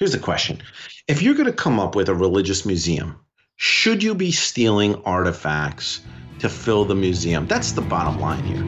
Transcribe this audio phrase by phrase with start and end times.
[0.00, 0.62] Here's the question
[1.08, 3.20] If you're going to come up with a religious museum,
[3.56, 6.00] should you be stealing artifacts
[6.38, 7.46] to fill the museum?
[7.46, 8.64] That's the bottom line here.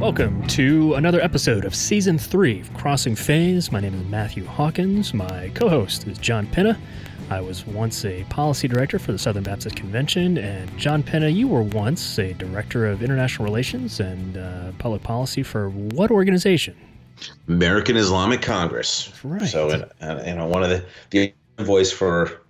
[0.00, 3.70] Welcome to another episode of Season 3 of Crossing Faiths.
[3.70, 5.12] My name is Matthew Hawkins.
[5.12, 6.78] My co host is John Penna.
[7.30, 11.46] I was once a policy director for the Southern Baptist Convention, and John Penna, you
[11.46, 16.74] were once a director of international relations and uh, public policy for what organization?
[17.46, 19.12] American Islamic Congress.
[19.22, 19.42] Right.
[19.42, 22.40] So, you know, one of the the voice for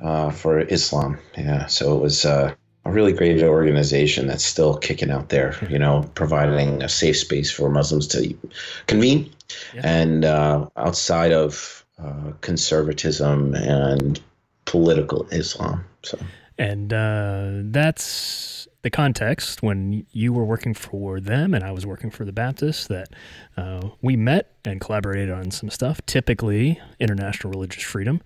[0.00, 1.18] uh, for Islam.
[1.36, 1.66] Yeah.
[1.66, 5.56] So it was uh, a really great organization that's still kicking out there.
[5.70, 8.34] You know, providing a safe space for Muslims to
[8.86, 9.30] convene,
[9.74, 9.82] yeah.
[9.84, 14.20] and uh, outside of uh, conservatism and
[14.64, 15.84] political Islam.
[16.02, 16.18] So,
[16.58, 18.51] and uh, that's
[18.82, 22.88] the context when you were working for them and I was working for the Baptists
[22.88, 23.08] that
[23.56, 26.00] uh, we met and collaborated on some stuff.
[26.06, 28.20] Typically, international religious freedom,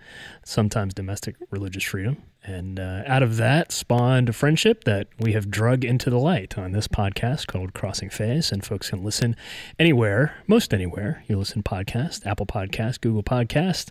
[0.45, 2.23] sometimes domestic religious freedom.
[2.43, 6.57] And uh, out of that spawned a friendship that we have drug into the light
[6.57, 8.53] on this podcast called Crossing Faiths.
[8.53, 9.37] And folks can listen
[9.79, 11.25] anywhere, most anywhere.
[11.27, 13.89] You listen podcast, Apple Podcast, Google Podcast,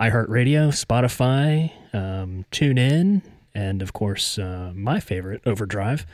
[0.00, 3.22] iHeartRadio, Spotify, um, tune in,
[3.58, 6.06] and of course, uh, my favorite, Overdrive.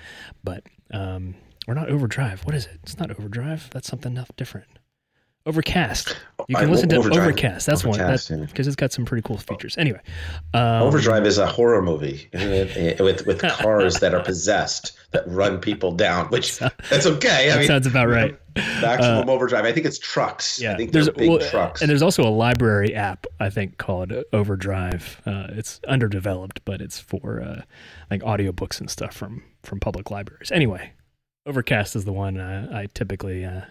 [0.42, 1.34] But um,
[1.69, 2.45] or not Overdrive.
[2.45, 2.81] What is it?
[2.83, 3.69] It's not Overdrive.
[3.70, 4.69] That's something different.
[5.47, 6.17] Overcast.
[6.48, 7.23] You can I, listen to Overdrive.
[7.23, 7.67] Overcast.
[7.67, 8.47] That's Overcast, one.
[8.47, 8.70] because yeah.
[8.70, 9.77] it's got some pretty cool features.
[9.77, 10.00] Anyway,
[10.55, 15.92] um, Overdrive is a horror movie with with cars that are possessed that run people
[15.92, 16.28] down.
[16.28, 17.50] Which that's okay.
[17.50, 18.39] I that mean, sounds about right.
[18.56, 19.67] Maximum uh, Overdrive.
[19.67, 20.59] I think it's trucks.
[20.59, 21.83] Yeah, I think there's big well, trucks.
[21.83, 25.20] And there's also a library app I think called Overdrive.
[25.27, 27.62] Uh, it's underdeveloped, but it's for uh,
[28.11, 30.50] like audiobooks and stuff from from public libraries.
[30.50, 30.92] Anyway,
[31.47, 33.62] Overcast is the one I typically uh,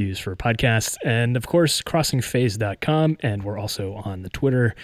[0.00, 0.96] use for podcasts.
[1.04, 3.18] And of course, crossingfaiths.com.
[3.20, 4.74] And we're also on the Twitter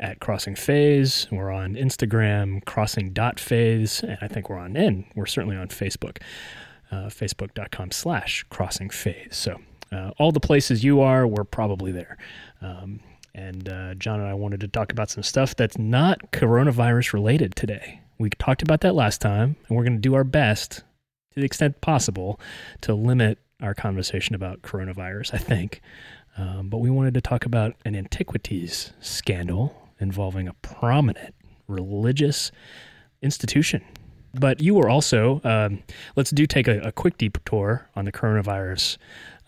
[0.00, 1.30] at crossingfaiths.
[1.30, 4.02] We're on Instagram, crossing.faiths.
[4.02, 6.18] And I think we're on, and we're certainly on Facebook,
[6.90, 9.34] uh, facebook.com slash crossingfaiths.
[9.34, 9.60] So
[9.92, 12.18] uh, all the places you are, we're probably there.
[12.60, 13.00] Um,
[13.34, 17.56] and uh, John and I wanted to talk about some stuff that's not coronavirus related
[17.56, 18.00] today.
[18.18, 20.84] We talked about that last time, and we're going to do our best
[21.34, 22.40] to the extent possible
[22.82, 25.80] to limit our conversation about coronavirus, I think.
[26.36, 31.34] Um, but we wanted to talk about an antiquities scandal involving a prominent
[31.68, 32.50] religious
[33.22, 33.82] institution.
[34.34, 35.82] But you were also, um,
[36.16, 38.98] let's do take a, a, quick detour on the coronavirus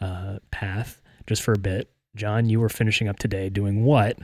[0.00, 1.90] uh, path just for a bit.
[2.14, 4.18] John, you were finishing up today doing what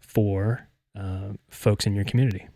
[0.00, 0.68] for
[0.98, 2.48] uh, folks in your community?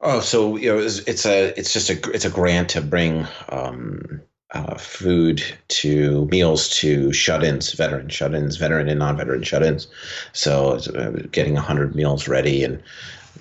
[0.00, 3.26] Oh, so you know, it's, it's a it's just a it's a grant to bring
[3.48, 4.20] um,
[4.52, 9.88] uh, food to meals to shut-ins, veteran shut-ins, veteran and non-veteran shut-ins.
[10.32, 12.82] So uh, getting hundred meals ready, and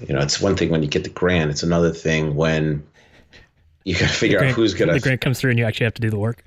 [0.08, 1.52] you know, it's one thing when you get the grant.
[1.52, 2.84] It's another thing when
[3.84, 4.94] you got to figure grant, out who's gonna.
[4.94, 6.44] The grant comes through, and you actually have to do the work.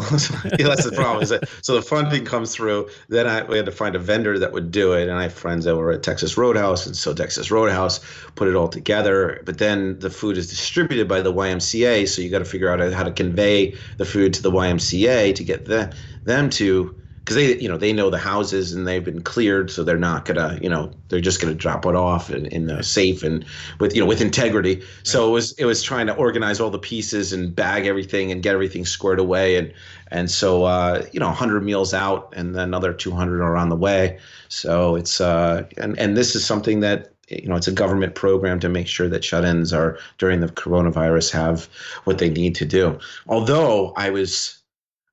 [0.58, 1.22] that's the problem.
[1.22, 2.88] Is that so the funding comes through?
[3.08, 5.32] Then I we had to find a vendor that would do it, and I have
[5.32, 8.00] friends that were at Texas Roadhouse, and so Texas Roadhouse
[8.34, 9.42] put it all together.
[9.44, 12.92] But then the food is distributed by the YMCA, so you got to figure out
[12.92, 15.94] how to convey the food to the YMCA to get the,
[16.24, 16.94] them to
[17.28, 20.24] because they you know they know the houses and they've been cleared so they're not
[20.24, 23.44] gonna you know they're just gonna drop it off in, in the safe and
[23.80, 24.76] with you know with integrity.
[24.76, 24.84] Right.
[25.02, 28.42] so it was it was trying to organize all the pieces and bag everything and
[28.42, 29.56] get everything squared away.
[29.56, 29.74] And
[30.10, 33.76] and so uh, you know 100 meals out and then another 200 are on the
[33.76, 34.18] way.
[34.48, 38.58] So it's uh and and this is something that you know it's a government program
[38.60, 41.68] to make sure that shut-ins are during the coronavirus have
[42.04, 42.98] what they need to do.
[43.26, 44.57] Although i was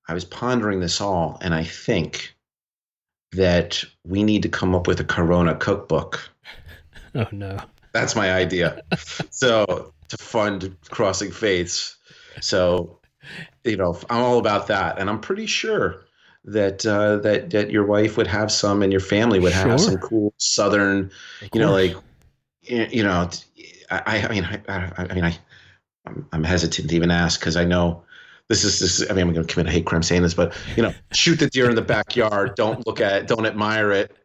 [0.07, 2.35] I was pondering this all, and I think
[3.31, 6.29] that we need to come up with a Corona cookbook.
[7.17, 7.57] Oh no,
[7.93, 8.81] that's my idea.
[9.29, 11.95] so to fund Crossing Faiths,
[12.41, 12.99] so
[13.63, 16.03] you know I'm all about that, and I'm pretty sure
[16.43, 19.97] that uh, that that your wife would have some, and your family would have some
[19.99, 21.09] cool Southern,
[21.53, 21.95] you know, like
[22.63, 23.29] you know,
[23.89, 25.37] I, I mean, I, I mean, I,
[26.05, 28.03] I'm, I'm hesitant to even ask because I know
[28.49, 29.09] this is this.
[29.09, 31.39] I mean, I'm going to commit a hate crime saying this, but you know, shoot
[31.39, 32.55] the deer in the backyard.
[32.55, 33.27] Don't look at it.
[33.27, 34.15] Don't admire it.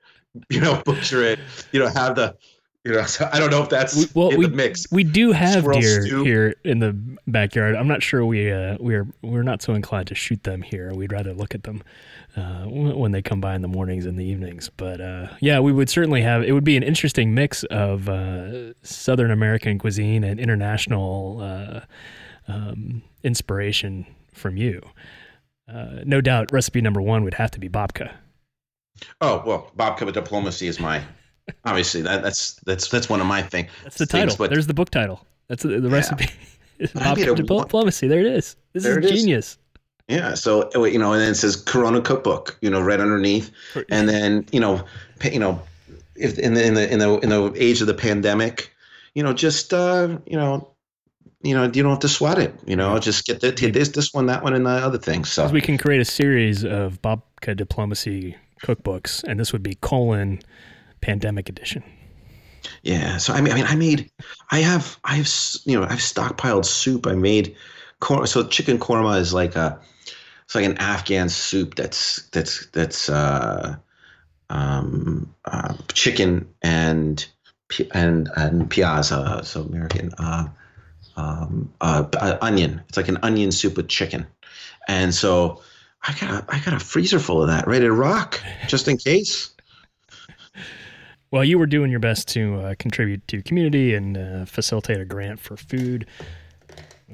[0.49, 1.39] You know, butcher it.
[1.73, 2.37] You know, have the.
[2.85, 4.87] You know, so I don't know if that's we, well, we, mix.
[4.91, 6.25] We do have Squirrel deer stew.
[6.25, 6.97] here in the
[7.27, 7.77] backyard.
[7.77, 10.95] I'm not sure we uh, we're we're not so inclined to shoot them here.
[10.95, 11.83] We'd rather look at them
[12.37, 14.71] uh, when they come by in the mornings and the evenings.
[14.75, 16.43] But uh, yeah, we would certainly have.
[16.43, 21.81] It would be an interesting mix of uh, Southern American cuisine and international uh,
[22.49, 24.83] um, inspiration from you.
[25.69, 28.13] Uh, no doubt, recipe number one would have to be babka.
[29.21, 31.03] Oh well, babka with diplomacy is my
[31.65, 33.69] obviously that, that's that's that's one of my thing.
[33.85, 34.29] That's the title.
[34.29, 35.25] things, but There's the book title.
[35.49, 35.95] That's the, the Yeah.
[35.95, 36.27] recipe.
[36.81, 38.09] Babka diplomacy.
[38.09, 38.57] There it is.
[38.73, 39.21] This There is it is.
[39.21, 39.59] genius.
[40.09, 43.51] yeah, so you know, and then it says Corona cookbook, you know, right underneath,
[43.91, 44.83] and then you know,
[45.31, 45.61] you know,
[46.17, 48.73] if in the in the in the in the age of the pandemic,
[49.15, 50.67] you know, just uh, you know.
[51.43, 52.55] You know, you don't have to sweat it.
[52.67, 55.25] You know, just get, the, this, this one, that one, and the other thing.
[55.25, 60.41] So we can create a series of babka diplomacy cookbooks, and this would be colon
[61.01, 61.83] pandemic edition.
[62.83, 63.17] Yeah.
[63.17, 64.11] So I mean, I mean, I made,
[64.51, 65.31] I have, I have,
[65.65, 67.07] you know, I've stockpiled soup.
[67.07, 67.57] I made,
[68.27, 69.81] so chicken korma is like a,
[70.45, 73.77] it's like an Afghan soup that's that's that's uh,
[74.51, 77.25] um, uh, chicken and
[77.93, 80.49] and and piazza, so American, uh,
[81.17, 82.83] um, uh, uh, onion.
[82.89, 84.27] It's like an onion soup with chicken,
[84.89, 85.63] and so.
[86.03, 88.97] I got a, I got a freezer full of that ready to rock just in
[88.97, 89.51] case.
[91.31, 95.05] Well, you were doing your best to uh, contribute to community and uh, facilitate a
[95.05, 96.07] grant for food.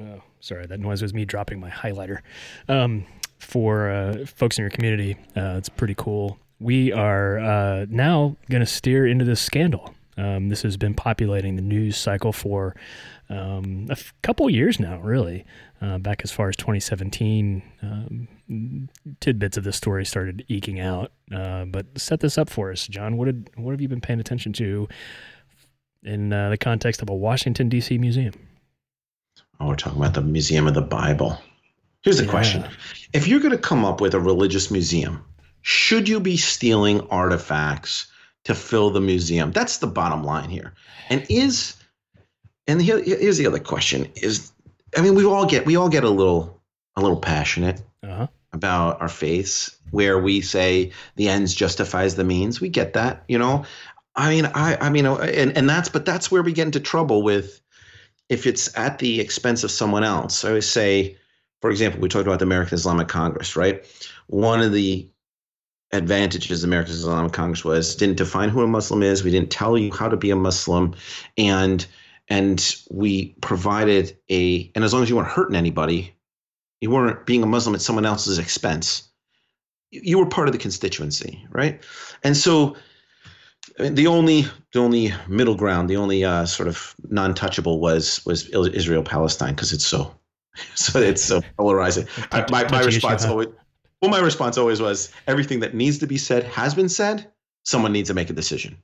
[0.00, 2.20] Oh, sorry, that noise was me dropping my highlighter.
[2.68, 3.04] Um,
[3.38, 6.38] for uh, folks in your community, uh, it's pretty cool.
[6.60, 9.94] We are now going to steer into this scandal.
[10.16, 12.74] Um, this has been populating the news cycle for
[13.28, 15.44] um, a f- couple years now, really.
[15.80, 18.88] Uh, back as far as 2017, um,
[19.20, 21.12] tidbits of this story started eking out.
[21.34, 23.16] Uh, but set this up for us, John.
[23.16, 24.88] What did what have you been paying attention to
[26.02, 27.98] in uh, the context of a Washington D.C.
[27.98, 28.32] museum?
[29.60, 31.38] Oh, we're talking about the Museum of the Bible.
[32.02, 32.30] Here's the Yeah.
[32.30, 32.64] question
[33.12, 35.24] If you're going to come up with a religious museum,
[35.62, 38.06] should you be stealing artifacts
[38.44, 39.52] to fill the museum?
[39.52, 40.74] That's the bottom line here.
[41.08, 41.74] And is,
[42.66, 44.52] and here, here's the other question is,
[44.96, 46.60] I mean, we all get, we all get a little,
[46.96, 48.26] a little passionate Uh-huh.
[48.52, 52.60] about our faiths where we say the ends justifies the means.
[52.60, 53.64] We get that, you know.
[54.14, 57.22] I mean, I, I mean, and and that's, but that's where we get into trouble
[57.22, 57.60] with
[58.28, 60.44] if it's at the expense of someone else.
[60.44, 61.16] I always say,
[61.60, 63.84] for example, we talked about the American Islamic Congress, right?
[64.28, 65.08] One of the
[65.92, 69.22] advantages of American Islamic Congress was didn't define who a Muslim is.
[69.22, 70.94] We didn't tell you how to be a Muslim,
[71.36, 71.86] and
[72.28, 76.14] and we provided a and as long as you weren't hurting anybody,
[76.80, 79.08] you weren't being a Muslim at someone else's expense.
[79.90, 81.82] You were part of the constituency, right?
[82.24, 82.76] And so
[83.78, 88.24] I mean, the only the only middle ground, the only uh, sort of non-touchable was
[88.24, 90.14] was Israel Palestine because it's so
[90.74, 92.06] so it's so polarizing.
[92.32, 93.48] I, my my response always
[94.02, 97.30] well my response always was everything that needs to be said has been said.
[97.64, 98.76] Someone needs to make a decision.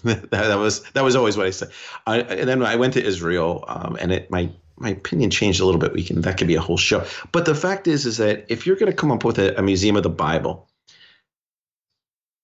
[0.04, 1.70] that, that was that was always what I said.
[2.06, 5.64] I, and then I went to Israel, um, and it my my opinion changed a
[5.66, 5.92] little bit.
[5.92, 7.04] We can that could be a whole show.
[7.32, 9.62] But the fact is, is that if you're going to come up with a, a
[9.62, 10.68] museum of the Bible,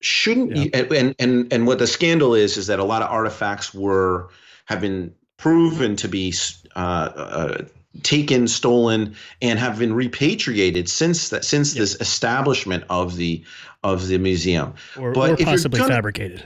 [0.01, 0.71] shouldn't you?
[0.75, 4.29] And and and what the scandal is is that a lot of artifacts were
[4.67, 6.35] have been proven to be
[6.75, 7.65] uh, uh,
[8.03, 11.81] taken, stolen, and have been repatriated since that since Yeah.
[11.81, 13.45] this establishment of the
[13.83, 16.45] of the museum Or, But or possibly gonna- fabricated.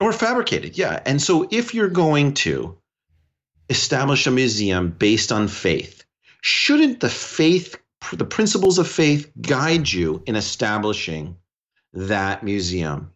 [0.00, 1.00] Or fabricated yeah.
[1.06, 2.76] And so if you're going to
[3.68, 6.04] establish a museum based on faith
[6.42, 7.76] shouldn't the faith
[8.12, 11.36] the principles of faith guide you in establishing
[11.92, 13.10] that museum?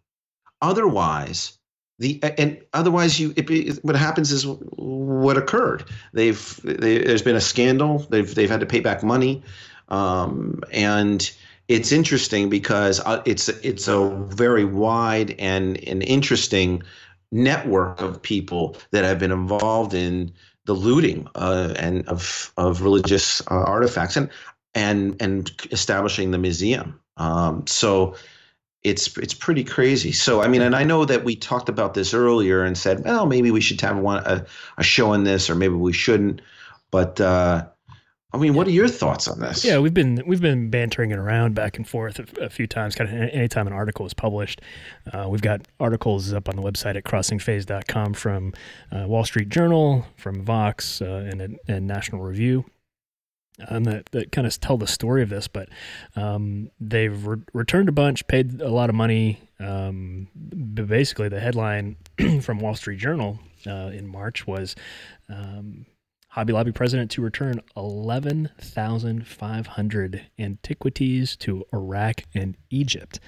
[0.62, 1.58] Otherwise
[2.00, 5.84] the and otherwise you it, what happens is what occurred.
[6.14, 7.98] They've they, there's been a scandal.
[8.10, 9.42] They've they've had to pay back money.
[9.88, 11.30] Um, and
[11.70, 16.82] it's interesting because uh, it's it's a very wide and an interesting
[17.30, 20.32] network of people that have been involved in
[20.64, 24.28] the looting uh, and of of religious uh, artifacts and
[24.74, 26.98] and and establishing the museum.
[27.18, 28.16] Um, so
[28.82, 30.10] it's it's pretty crazy.
[30.10, 33.26] So I mean, and I know that we talked about this earlier and said, well,
[33.26, 34.44] maybe we should have one a,
[34.76, 36.42] a show on this, or maybe we shouldn't.
[36.90, 37.66] But uh,
[38.32, 39.64] I mean, what are your thoughts on this?
[39.64, 42.94] Yeah, we've been we've been bantering it around back and forth a, a few times.
[42.94, 44.60] Kind of anytime an article is published,
[45.12, 48.52] uh, we've got articles up on the website at crossingfaiths.com from
[48.92, 52.64] uh, Wall Street Journal, from Vox, uh, and, and National Review.
[53.68, 55.68] Um, that, that kind of tell the story of this, but
[56.16, 59.38] um, they've re- returned a bunch, paid a lot of money.
[59.58, 61.96] Um, but basically, the headline
[62.40, 64.76] from Wall Street Journal uh, in March was
[65.28, 65.84] um,
[66.30, 73.20] Hobby Lobby president to return 11,500 antiquities to Iraq and Egypt.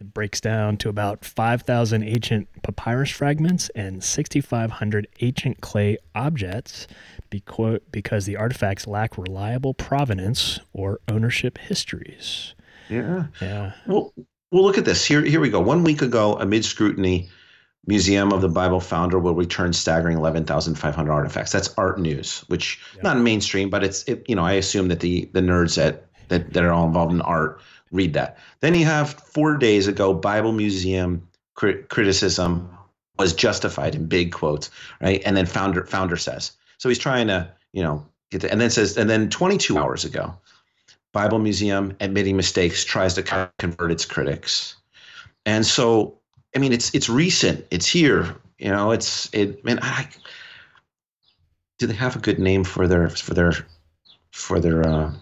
[0.00, 6.88] It breaks down to about 5,000 ancient papyrus fragments and 6,500 ancient clay objects
[7.30, 12.56] because the artifacts lack reliable provenance or ownership histories.
[12.88, 13.26] Yeah.
[13.40, 13.74] Yeah.
[13.86, 14.12] Well,
[14.50, 15.06] well, look at this.
[15.06, 15.60] Here, here we go.
[15.60, 17.30] One week ago, amid scrutiny,
[17.86, 21.52] Museum of the Bible Founder will return staggering 11,500 artifacts.
[21.52, 23.02] That's art news, which Yeah.
[23.02, 26.52] not mainstream, but it's it, you know I assume that the the nerds that that
[26.54, 27.60] that are all involved in art
[27.92, 28.38] read that.
[28.60, 32.68] Then you have four days ago, Bible Museum crit- criticism
[33.18, 35.22] was justified in big quotes, right?
[35.24, 38.70] And then founder founder says so he's trying to you know get the, and then
[38.70, 40.34] says and then 22 hours ago,
[41.12, 44.76] Bible Museum admitting mistakes tries to convert its critics,
[45.46, 46.18] and so
[46.54, 49.64] I mean it's it's recent, it's here, you know, it's it.
[49.64, 50.08] Man, I
[51.78, 53.52] do they have a good name for their for their
[54.32, 55.12] for their uh,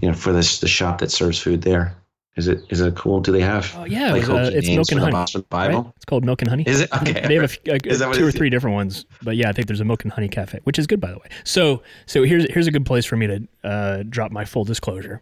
[0.00, 1.96] you know for this the shop that serves food there?
[2.36, 3.20] Is it is it cool?
[3.20, 5.12] Do they have Oh yeah, like it was, uh, it's milk and honey.
[5.12, 5.82] Boston Bible?
[5.82, 5.92] Right?
[5.96, 6.64] It's called Milk and Honey.
[6.66, 7.12] Is it okay?
[7.26, 9.66] they have a, a- Is that two or three different ones, but yeah, I think
[9.66, 11.26] there's a Milk and Honey cafe, which is good by the way.
[11.44, 15.20] So, so here's here's a good place for me to uh, drop my full disclosure.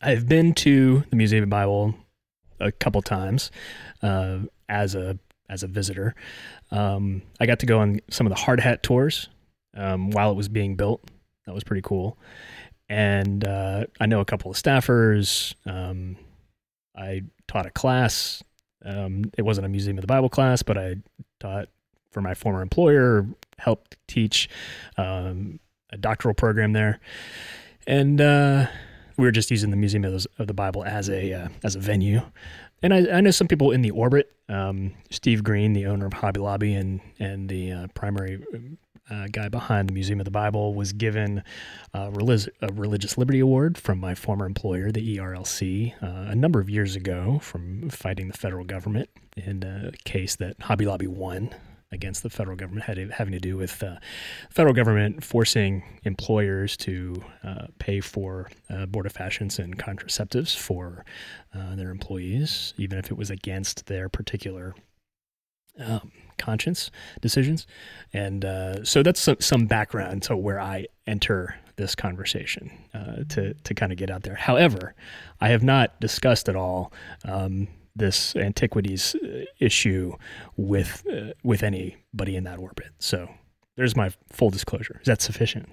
[0.00, 1.94] I've been to the Museum of the Bible
[2.62, 3.50] a couple times
[4.02, 4.38] uh,
[4.68, 6.14] as a as a visitor.
[6.70, 9.28] Um, I got to go on some of the hard hat tours
[9.76, 11.02] um, while it was being built.
[11.46, 12.16] That was pretty cool.
[12.88, 15.54] And uh, I know a couple of staffers.
[15.66, 16.16] Um,
[16.96, 18.42] I taught a class.
[18.84, 20.96] Um, it wasn't a Museum of the Bible class, but I
[21.40, 21.68] taught
[22.10, 23.26] for my former employer,
[23.58, 24.48] helped teach
[24.96, 25.58] um,
[25.90, 27.00] a doctoral program there.
[27.86, 28.66] And uh,
[29.22, 32.22] we were just using the Museum of, the Bible as a uh, as a venue.
[32.82, 34.32] And I, I know some people in the orbit.
[34.48, 38.44] Um, Steve Green, the owner of Hobby Lobby and and the uh, primary
[39.08, 41.44] uh, guy behind the Museum of the Bible, was given
[41.94, 46.58] a, relig- a religious liberty award from my former employer, the ERLC, uh, a number
[46.58, 51.54] of years ago from fighting the federal government in a case that Hobby Lobby won
[51.92, 53.96] against the federal government, had, having to do with uh,
[54.50, 61.04] federal government forcing employers to uh, pay for uh, abortifacients and contraceptives for
[61.54, 64.74] uh, their employees, even if it was against their particular
[65.78, 67.66] um, conscience decisions.
[68.12, 73.54] And uh, so that's some, some background to where I enter this conversation uh, to,
[73.54, 74.34] to kind of get out there.
[74.34, 74.94] However,
[75.40, 76.92] I have not discussed at all
[77.24, 80.14] um, this antiquities uh, issue
[80.56, 82.90] with uh, with anybody in that orbit.
[82.98, 83.28] So
[83.76, 84.98] there's my full disclosure.
[85.00, 85.68] Is that sufficient?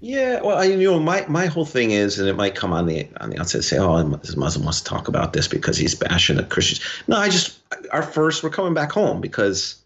[0.00, 2.86] Yeah, well, I, you know, my, my whole thing is, and it might come on
[2.86, 5.94] the on the outset, say, oh, this Muslim wants to talk about this because he's
[5.94, 6.80] bashing the Christians.
[7.06, 7.58] No, I just
[7.92, 9.82] our first, we're coming back home because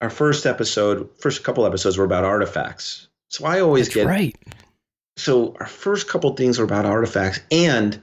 [0.00, 3.08] our first episode, first couple episodes were about artifacts.
[3.28, 4.36] So I always That's get right.
[5.16, 8.00] so our first couple things are about artifacts, and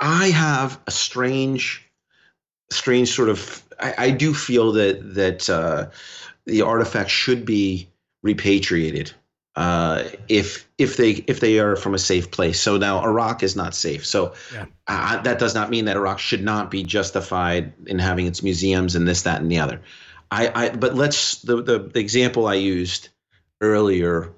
[0.00, 1.84] I have a strange,
[2.70, 3.62] strange sort of.
[3.80, 5.90] I, I do feel that that uh,
[6.46, 7.88] the artifacts should be
[8.22, 9.12] repatriated
[9.56, 12.60] uh, if if they if they are from a safe place.
[12.60, 14.06] So now Iraq is not safe.
[14.06, 14.66] So Yeah.
[14.86, 18.94] uh, that does not mean that Iraq should not be justified in having its museums
[18.94, 19.80] and this, that, and the other.
[20.30, 23.08] I, I but let's the, the the example I used
[23.60, 24.32] earlier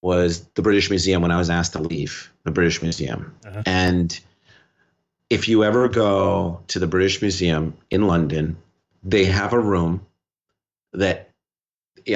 [0.00, 3.34] was the British Museum when I was asked to leave the British Museum.
[3.44, 3.62] Uh-huh.
[3.66, 4.18] And
[5.30, 8.56] if you ever go to the British Museum in London,
[9.02, 10.06] they have a room
[10.92, 11.30] that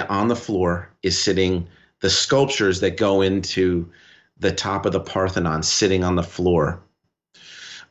[0.09, 1.69] on the floor is sitting
[2.01, 3.91] the sculptures that go into
[4.39, 6.81] the top of the Parthenon sitting on the floor.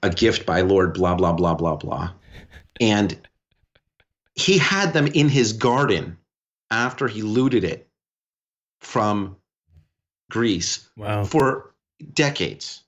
[0.04, 2.12] A gift by Lord blah blah blah blah blah.
[2.80, 3.20] And
[4.36, 6.18] he had them in his garden
[6.70, 7.90] after he looted it
[8.80, 9.36] from
[10.30, 11.24] Greece Wow.
[11.26, 11.74] for
[12.14, 12.84] decades.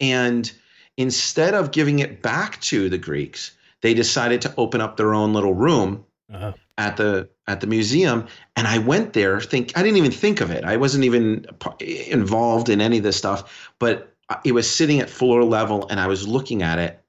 [0.00, 0.50] And
[0.96, 5.32] instead of giving it back to the Greeks, they decided to open up their own
[5.32, 6.52] little room Uh-huh.
[6.78, 10.52] at the at the museum and I went there think I didn't even think of
[10.52, 10.62] it.
[10.64, 11.44] I wasn't even
[11.80, 16.06] involved in any of this stuff, but it was sitting at floor level and I
[16.06, 17.02] was looking at it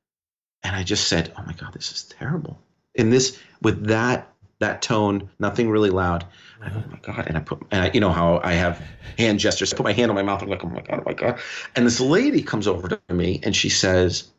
[0.64, 2.58] and I just said, "Oh my god, this is terrible."
[2.96, 4.28] In this with that
[4.62, 6.26] that tone, nothing really loud.
[6.62, 7.26] I oh my god!
[7.28, 8.82] And I put, and I, you know how I have
[9.18, 9.74] hand gestures.
[9.74, 10.42] I put my hand on my mouth.
[10.42, 11.40] I'm like, oh my god, oh my god.
[11.76, 14.30] And this lady comes over to me and she says,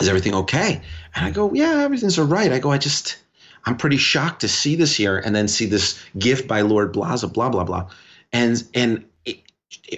[0.00, 0.82] "Is everything okay?"
[1.14, 3.16] And I go, "Yeah, everything's all right." I go, "I just,
[3.64, 7.32] I'm pretty shocked to see this here, and then see this gift by Lord Blaza,
[7.32, 7.88] blah blah blah,
[8.32, 9.40] and and it,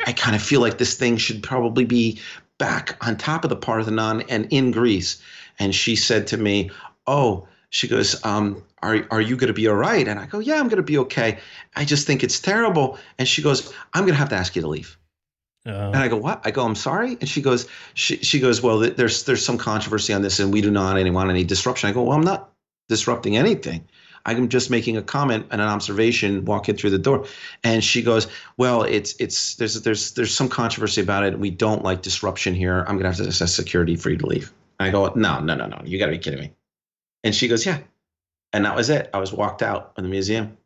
[0.06, 2.20] I kind of feel like this thing should probably be
[2.58, 5.20] back on top of the Parthenon and in Greece."
[5.58, 6.70] And she said to me,
[7.06, 10.06] "Oh." She goes, um, are, are you going to be all right?
[10.06, 11.38] And I go, yeah, I'm going to be okay.
[11.74, 12.98] I just think it's terrible.
[13.18, 14.96] And she goes, I'm going to have to ask you to leave.
[15.66, 16.40] Uh, and I go, what?
[16.44, 17.16] I go, I'm sorry.
[17.20, 20.60] And she goes, she, she goes, well, there's there's some controversy on this, and we
[20.60, 21.90] do not any, want any disruption.
[21.90, 22.52] I go, well, I'm not
[22.88, 23.88] disrupting anything.
[24.26, 27.26] I'm just making a comment and an observation walking through the door.
[27.62, 28.26] And she goes,
[28.56, 31.38] "Well, it's it's there's there's there's some controversy about it.
[31.38, 32.84] We don't like disruption here.
[32.88, 35.54] I'm gonna have to assess security for you to leave." And I go, "No, no,
[35.54, 35.80] no, no.
[35.84, 36.52] You got to be kidding me."
[37.22, 37.78] And she goes, "Yeah."
[38.56, 39.10] And that was it.
[39.12, 40.56] I was walked out of the museum.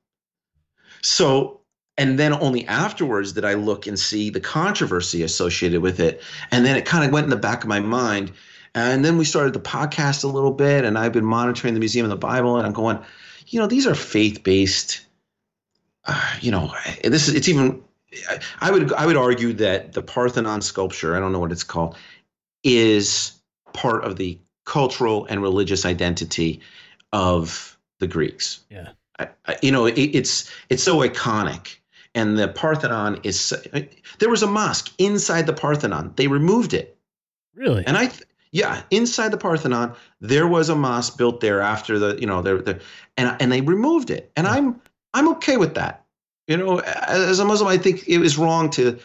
[1.03, 1.63] So,
[1.99, 6.23] and then only afterwards did I look and see the controversy associated with it.
[6.53, 8.31] And then it kind of went in the back of my mind.
[8.77, 12.05] And then we started the podcast a little bit, and I've been monitoring the Museum
[12.05, 13.01] of the Bible, and I'm going,
[13.49, 15.05] you know, these are faith based.
[16.05, 17.83] Uh, you know, this is it's even.
[18.61, 21.97] I would I would argue that the Parthenon sculpture, I don't know what it's called,
[22.63, 23.33] is
[23.73, 26.61] part of the cultural and religious identity
[27.13, 28.61] of the Greeks.
[28.69, 28.89] Yeah.
[29.19, 31.77] I, I, you know, it, it's it's so iconic,
[32.15, 33.55] and the Parthenon is.
[34.19, 36.13] There was a mosque inside the Parthenon.
[36.17, 36.99] They removed it.
[37.55, 37.85] Really?
[37.87, 38.11] And I,
[38.53, 42.81] yeah, inside the Parthenon, there was a mosque built there after the, you know, there,
[43.17, 44.81] and and they removed it, and I'm
[45.15, 46.05] I'm okay with that.
[46.49, 48.99] You know, as a Muslim, I think it was wrong to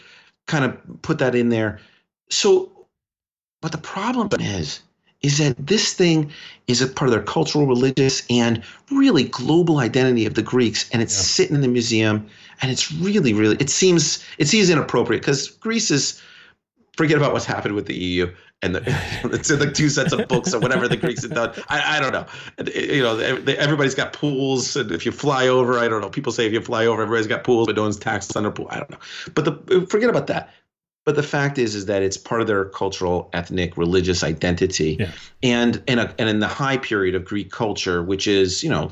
[0.48, 1.80] kind of put that in there.
[2.30, 2.88] So,
[3.62, 4.82] but the problem is,
[5.22, 6.32] is that this thing
[6.68, 11.02] is a part of their cultural, religious, and really global identity of the Greeks, and
[11.02, 11.24] it's yeah.
[11.24, 12.28] sitting in the museum,
[12.62, 16.22] and it's really, really, it seems it seems inappropriate because Greece is
[16.96, 18.80] forget about what's happened with the EU and the,
[19.60, 21.54] the two sets of books or whatever the Greeks had done.
[21.68, 22.26] I, I don't know.
[22.60, 26.10] Eh, you know, everybody's got pools, and if you fly over, I don't know.
[26.10, 28.52] People say if you fly over, everybody's got pools, but no one's taxed on their
[28.52, 28.68] pool.
[28.70, 29.00] I don't know.
[29.34, 30.54] But the forget about that.
[31.06, 35.12] But the fact is, is that it's part of their cultural, ethnic, religious identity, yeah.
[35.44, 38.92] and and a, and in the high period of Greek culture, which is you know,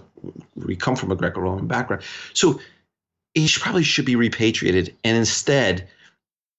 [0.55, 2.03] we come from a Greco-Roman background,
[2.33, 2.59] so
[3.33, 5.87] it probably should be repatriated, and instead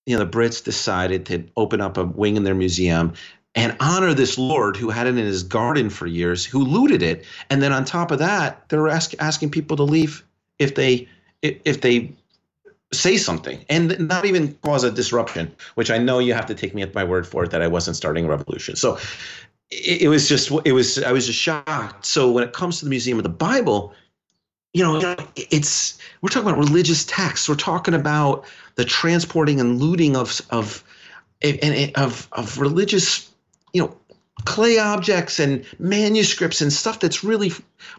[0.07, 3.15] you know, the Brits decided to open up a wing in their museum
[3.55, 7.25] and honor this lord who had it in his garden for years, who looted it,
[7.51, 10.25] and then on top of that, they're ask, asking people to leave
[10.59, 11.09] if they
[11.43, 12.13] if they
[12.95, 15.55] say something and not even cause a disruption.
[15.75, 17.69] Which I know you have to take me at my word for it that I
[17.69, 18.77] wasn't starting a revolution.
[18.77, 18.99] So
[19.71, 22.07] it, it was just it was I was just shocked.
[22.07, 23.95] So when it comes to the Museum of the Bible,
[24.73, 27.49] you know, it's we're talking about religious texts.
[27.49, 30.85] We're talking about the transporting and looting of of
[31.43, 33.31] and of of religious,
[33.73, 33.97] you know,
[34.45, 37.53] clay objects and manuscripts and stuff that's really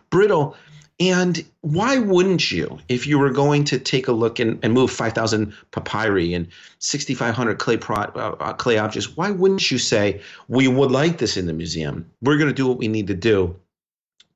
[0.10, 0.55] brittle.
[0.99, 4.91] And why wouldn't you, if you were going to take a look and, and move
[4.91, 6.47] 5,000 papyri and
[6.79, 11.47] 6,500 clay uh, uh, clay objects, why wouldn't you say we would like this in
[11.47, 12.10] the museum?
[12.21, 13.60] We're going to do what we need to do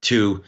[0.01, 0.43] to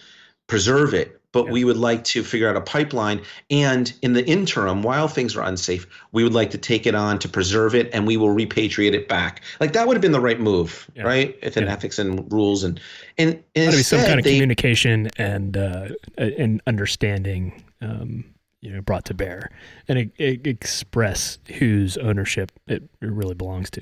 [0.47, 1.51] preserve it but yeah.
[1.51, 3.21] we would like to figure out a pipeline.
[3.49, 7.19] And in the interim, while things are unsafe, we would like to take it on
[7.19, 9.41] to preserve it, and we will repatriate it back.
[9.59, 11.03] Like that would have been the right move, yeah.
[11.03, 11.37] right?
[11.43, 11.73] Within yeah.
[11.73, 12.79] ethics and rules, and
[13.17, 17.63] and, and be some kind of they, communication and uh, and understanding.
[17.81, 18.25] Um,
[18.63, 19.49] you know, brought to bear,
[19.87, 23.81] and it, it express whose ownership it really belongs to.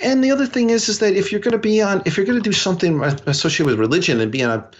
[0.00, 2.24] And the other thing is, is that if you're going to be on, if you're
[2.24, 4.70] going to do something associated with religion and be on a,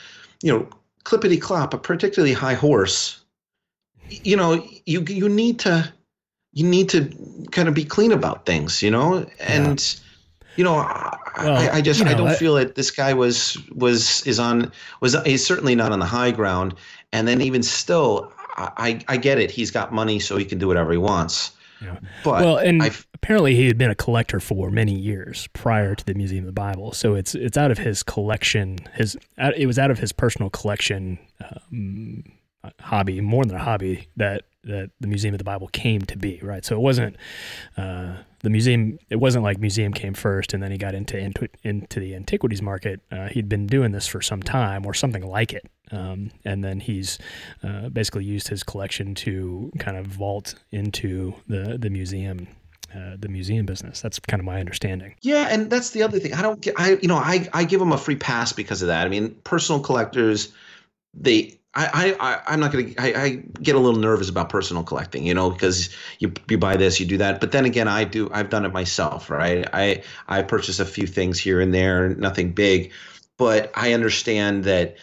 [0.42, 0.68] you know,
[1.04, 3.20] clippity clop, a particularly high horse,
[4.08, 5.92] you know, you you need to
[6.52, 7.10] you need to
[7.50, 9.80] kind of be clean about things, you know, and.
[9.80, 10.00] Yeah.
[10.56, 13.12] You know, well, I, I, just you know, I don't that, feel that this guy
[13.12, 16.76] was was is on was he's certainly not on the high ground,
[17.12, 19.50] and then even still, I I get it.
[19.50, 21.50] He's got money, so he can do whatever he wants.
[21.84, 21.98] Yeah.
[22.22, 26.04] But well, and I've, apparently he had been a collector for many years prior to
[26.04, 26.92] the Museum of the Bible.
[26.92, 28.78] So it's it's out of his collection.
[28.94, 32.24] His it was out of his personal collection um,
[32.80, 36.40] hobby, more than a hobby that that the Museum of the Bible came to be.
[36.42, 36.64] Right.
[36.64, 37.16] So it wasn't
[37.76, 38.98] uh, the museum.
[39.10, 42.62] It wasn't like museum came first and then he got into into, into the antiquities
[42.62, 43.00] market.
[43.10, 45.66] Uh, he'd been doing this for some time or something like it.
[45.90, 47.18] Um, and then he's
[47.62, 52.46] uh, basically used his collection to kind of vault into the the museum.
[52.94, 54.00] Uh, the museum business.
[54.00, 55.16] That's kind of my understanding.
[55.20, 56.32] Yeah, and that's the other thing.
[56.32, 56.64] I don't.
[56.76, 59.04] I you know I I give them a free pass because of that.
[59.04, 60.52] I mean, personal collectors,
[61.12, 65.34] they I, I, I'm not to, I get a little nervous about personal collecting, you
[65.34, 67.40] know, because you, you buy this, you do that.
[67.40, 69.68] But then again, I do, I've done it myself, right?
[69.72, 72.92] I, I purchase a few things here and there, nothing big,
[73.36, 74.96] but I understand that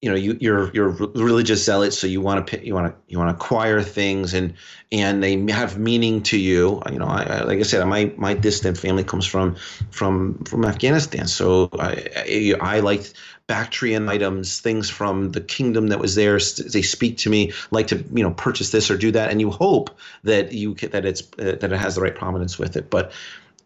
[0.00, 3.18] you know you you're you're religious zealot so you want to you want to you
[3.18, 4.54] want to acquire things and
[4.92, 8.34] and they have meaning to you you know I, I, like i said my my
[8.34, 9.56] distant family comes from
[9.90, 13.00] from from afghanistan so i i, I
[13.48, 16.38] bactrian items things from the kingdom that was there.
[16.38, 19.30] They speak to me like to you know purchase this or do that.
[19.30, 19.90] And you hope
[20.22, 22.90] that you that it's uh, that it has the right prominence with it.
[22.90, 23.10] But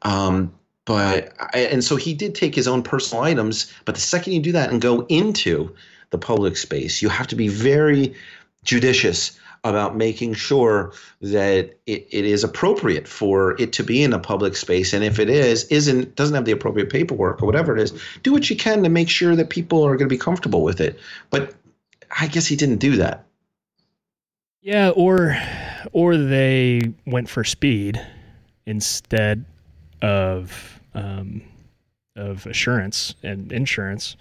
[0.03, 3.73] um but I, and so he did take his own personal items.
[3.85, 5.75] But the second you do that and go into
[6.11, 7.03] the public space.
[7.03, 8.15] You have to be very
[8.65, 14.19] judicious about making sure that it, it is appropriate for it to be in a
[14.19, 17.81] public space and if it is isn't doesn't have the appropriate paperwork or whatever it
[17.81, 20.63] is do what you can to make sure that people are going to be comfortable
[20.63, 20.99] with it
[21.31, 21.55] but
[22.19, 23.25] i guess he didn't do that
[24.63, 25.37] yeah or
[25.93, 28.05] or they went for speed
[28.67, 29.45] instead
[30.01, 31.43] of um,
[32.17, 34.17] of assurance and insurance.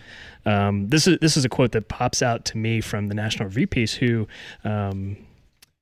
[0.46, 3.48] Um, this is this is a quote that pops out to me from the National
[3.48, 3.94] Review piece.
[3.96, 4.28] Who
[4.64, 5.18] um,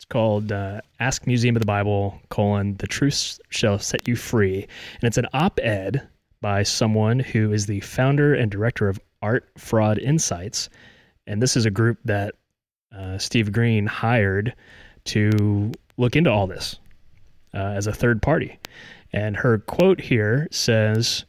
[0.10, 5.04] called uh, "Ask Museum of the Bible: colon The Truth Shall Set You Free," and
[5.04, 6.08] it's an op-ed
[6.42, 10.70] by someone who is the founder and director of Art Fraud Insights,
[11.28, 12.36] and this is a group that
[12.96, 14.56] uh, Steve Green hired
[15.06, 16.78] to look into all this
[17.54, 18.58] uh, as a third party.
[19.12, 21.26] And her quote here says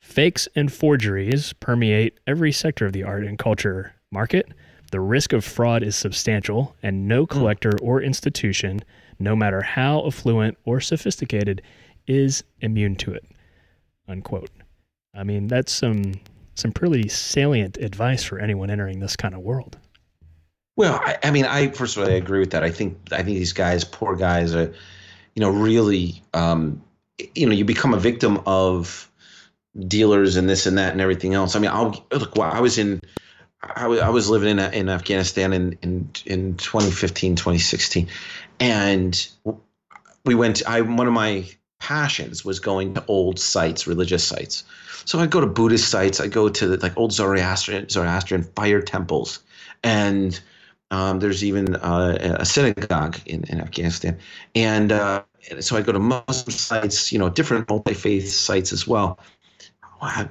[0.00, 4.52] Fakes and forgeries permeate every sector of the art and culture market.
[4.92, 7.38] The risk of fraud is substantial, and no hmm.
[7.38, 8.80] collector or institution,
[9.18, 11.62] no matter how affluent or sophisticated,
[12.06, 13.24] is immune to it.
[14.08, 14.50] Unquote.
[15.14, 16.14] I mean, that's some
[16.54, 19.76] some pretty salient advice for anyone entering this kind of world.
[20.76, 22.62] Well, I, I mean, I first of all, I agree with that.
[22.62, 24.72] I think I think these guys, poor guys, are,
[25.34, 26.82] you know, really, um,
[27.34, 29.10] you know, you become a victim of
[29.88, 31.56] dealers and this and that and everything else.
[31.56, 32.38] I mean, I'll look.
[32.38, 33.00] I was in,
[33.74, 38.08] I was, I was living in in Afghanistan in in in 2015, 2016,
[38.60, 39.28] and
[40.24, 40.62] we went.
[40.66, 41.48] I one of my
[41.78, 44.64] passions was going to old sites, religious sites.
[45.04, 46.20] So I'd go to Buddhist sites.
[46.20, 49.40] I go to the, like old Zoroastrian Zoroastrian fire temples,
[49.82, 50.38] and
[50.90, 54.18] um, there's even uh, a synagogue in, in Afghanistan,
[54.54, 55.22] and uh,
[55.60, 59.18] so I go to Muslim sites, you know, different multi faith sites as well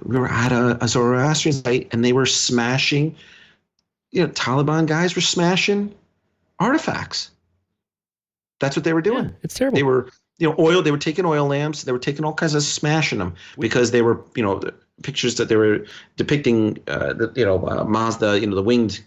[0.04, 3.16] we were at a, a Zoroastrian site and they were smashing,
[4.12, 5.94] you know, Taliban guys were smashing
[6.60, 7.32] artifacts.
[8.60, 9.26] That's what they were doing.
[9.26, 9.76] Yeah, it's terrible.
[9.76, 10.82] They were, you know, oil.
[10.82, 11.84] They were taking oil lamps.
[11.84, 14.62] They were taking all kinds of smashing them because they were, you know,
[15.04, 19.02] pictures that they were depicting, uh, the, you know, uh, Mazda, you know, the winged,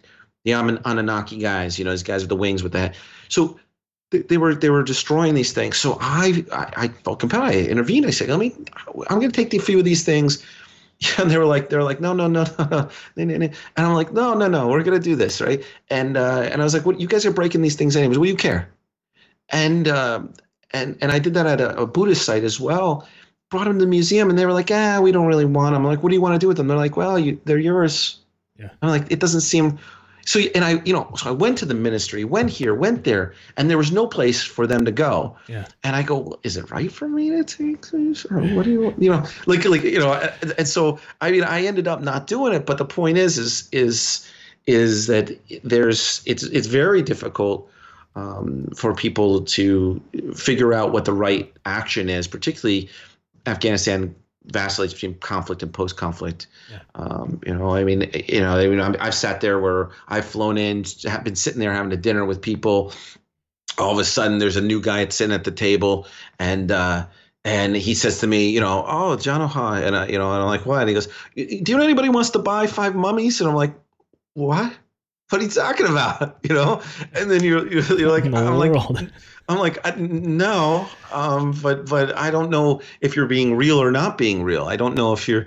[0.44, 1.78] the Anunnaki guys.
[1.78, 2.94] You know, these guys with the wings with that.
[3.28, 3.58] So
[4.10, 5.76] they, they were they were destroying these things.
[5.76, 7.44] So I I, I felt compelled.
[7.44, 8.06] I intervened.
[8.06, 8.54] I said, "Let me.
[9.10, 10.44] I'm going to take a few of these things."
[11.18, 13.34] And they were like, they're like, no, no, no, no, no.
[13.36, 15.62] And I'm like, no, no, no, we're gonna do this, right?
[15.90, 16.98] And uh, and I was like, what?
[16.98, 18.18] You guys are breaking these things anyways.
[18.18, 18.68] What do you care?
[19.50, 20.22] And uh,
[20.72, 23.06] and and I did that at a, a Buddhist site as well.
[23.50, 25.86] Brought them to the museum, and they were like, ah, we don't really want them.
[25.86, 26.66] I'm like, what do you want to do with them?
[26.66, 28.18] They're like, well, you, they're yours.
[28.58, 28.70] Yeah.
[28.82, 29.78] I'm like, it doesn't seem
[30.28, 33.32] so, and I, you know, so I went to the ministry, went here, went there,
[33.56, 35.36] and there was no place for them to go.
[35.46, 35.64] Yeah.
[35.84, 38.70] And I go, well, is it right for me to take these, or what do
[38.70, 40.12] you, you know, like, like, you know,
[40.58, 42.66] and so I mean, I ended up not doing it.
[42.66, 44.30] But the point is, is, is,
[44.66, 45.30] is that
[45.64, 47.70] there's, it's, it's very difficult.
[48.16, 50.02] Um, for people to
[50.34, 52.88] figure out what the right action is, particularly
[53.46, 54.12] Afghanistan
[54.44, 56.46] vacillates between conflict and post-conflict.
[56.70, 56.78] Yeah.
[56.94, 60.58] Um, you know, I mean, you know, I mean, I've sat there where I've flown
[60.58, 62.92] in, have been sitting there having a dinner with people.
[63.78, 66.06] All of a sudden, there's a new guy that's sitting at the table,
[66.38, 67.06] and uh,
[67.44, 70.42] and he says to me, you know, oh, John O'Hara, and I, you know, and
[70.42, 70.80] I'm like, what?
[70.80, 73.40] And he goes, do you know anybody wants to buy five mummies?
[73.40, 73.74] And I'm like,
[74.34, 74.72] what?
[75.28, 76.38] What are you talking about?
[76.48, 76.82] You know?
[77.12, 79.10] And then you're you're, you're like, I'm like,
[79.48, 84.18] I'm like, no, um, but but I don't know if you're being real or not
[84.18, 84.64] being real.
[84.64, 85.46] I don't know if you're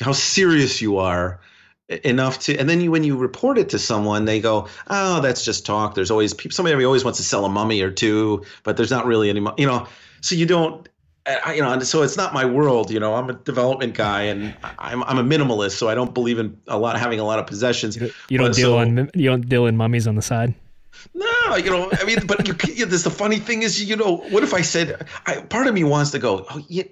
[0.00, 1.40] how serious you are
[1.88, 2.56] enough to.
[2.56, 5.94] And then you, when you report it to someone, they go, "Oh, that's just talk."
[5.94, 6.54] There's always people.
[6.54, 9.40] Somebody always wants to sell a mummy or two, but there's not really any.
[9.58, 9.86] You know,
[10.20, 10.88] so you don't.
[11.26, 12.90] I, you know, and so it's not my world.
[12.90, 16.38] You know, I'm a development guy, and I'm I'm a minimalist, so I don't believe
[16.38, 17.96] in a lot having a lot of possessions.
[17.96, 20.54] You don't, deal so, on you don't deal in mummies on the side.
[21.14, 22.54] No, you know, I mean, but you,
[22.86, 25.84] this the funny thing is, you know, what if I said, I, part of me
[25.84, 26.84] wants to go, oh, yeah,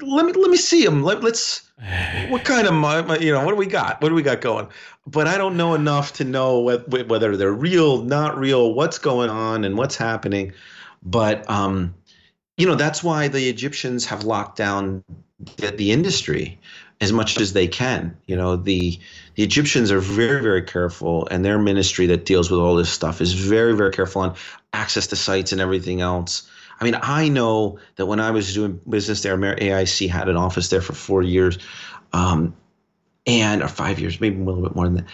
[0.00, 1.02] let me let me see them.
[1.02, 1.68] Let, us
[2.28, 4.00] what kind of my, you know what do we got?
[4.00, 4.68] What do we got going?
[5.06, 9.64] But I don't know enough to know whether they're real, not real, what's going on,
[9.64, 10.52] and what's happening.
[11.02, 11.94] But um,
[12.56, 15.02] you know, that's why the Egyptians have locked down
[15.56, 16.58] the, the industry
[17.00, 18.16] as much as they can.
[18.26, 18.98] You know, the
[19.34, 23.20] the Egyptians are very, very careful, and their ministry that deals with all this stuff
[23.20, 24.34] is very, very careful on
[24.72, 26.48] access to sites and everything else.
[26.80, 30.68] I mean, I know that when I was doing business there, AIC had an office
[30.68, 31.58] there for four years,
[32.12, 32.54] um,
[33.26, 35.06] and or five years, maybe a little bit more than that.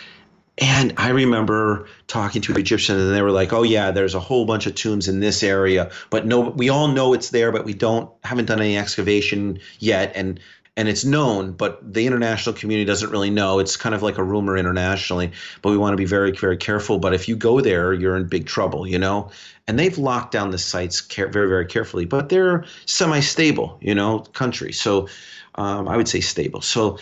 [0.61, 4.45] And I remember talking to Egyptians, and they were like, "Oh yeah, there's a whole
[4.45, 7.73] bunch of tombs in this area, but no, we all know it's there, but we
[7.73, 10.39] don't haven't done any excavation yet, and
[10.77, 13.59] and it's known, but the international community doesn't really know.
[13.59, 16.99] It's kind of like a rumor internationally, but we want to be very, very careful.
[16.99, 19.31] But if you go there, you're in big trouble, you know.
[19.67, 24.73] And they've locked down the sites very, very carefully, but they're semi-stable, you know, country.
[24.73, 25.09] So
[25.57, 26.61] um, I would say stable.
[26.61, 26.99] So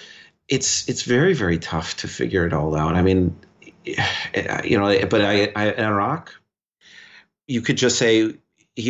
[0.48, 2.94] it's it's very, very tough to figure it all out.
[2.96, 3.36] I mean,
[4.64, 6.34] you know, but I, I in Iraq,
[7.46, 8.34] you could just say.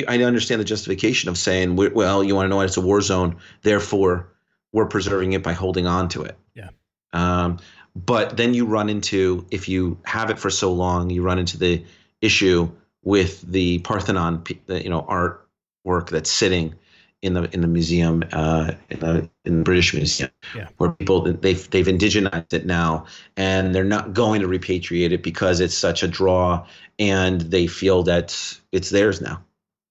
[0.07, 3.37] I understand the justification of saying, well, you want to know it's a war zone,
[3.63, 4.31] therefore
[4.71, 6.37] we're preserving it by holding on to it.
[6.55, 6.69] Yeah.
[7.15, 7.59] Um,
[7.97, 11.57] but then you run into if you have it for so long, you run into
[11.57, 11.85] the
[12.21, 12.71] issue
[13.03, 16.75] with the Parthenon, you know, artwork that's sitting
[17.23, 20.69] in the in the museum uh, in the in the British Museum, yeah.
[20.77, 25.61] where people they've they've indigenized it now, and they're not going to repatriate it because
[25.61, 26.65] it's such a draw,
[26.99, 29.43] and they feel that it's theirs now.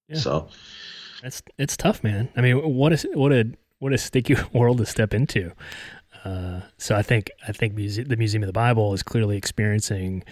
[0.08, 0.18] Yeah.
[0.18, 0.48] So
[1.24, 2.30] it's it's tough, man.
[2.36, 5.52] I mean, what is what a what a sticky world to step into.
[6.24, 10.24] Uh, so I think I think muse- the Museum of the Bible is clearly experiencing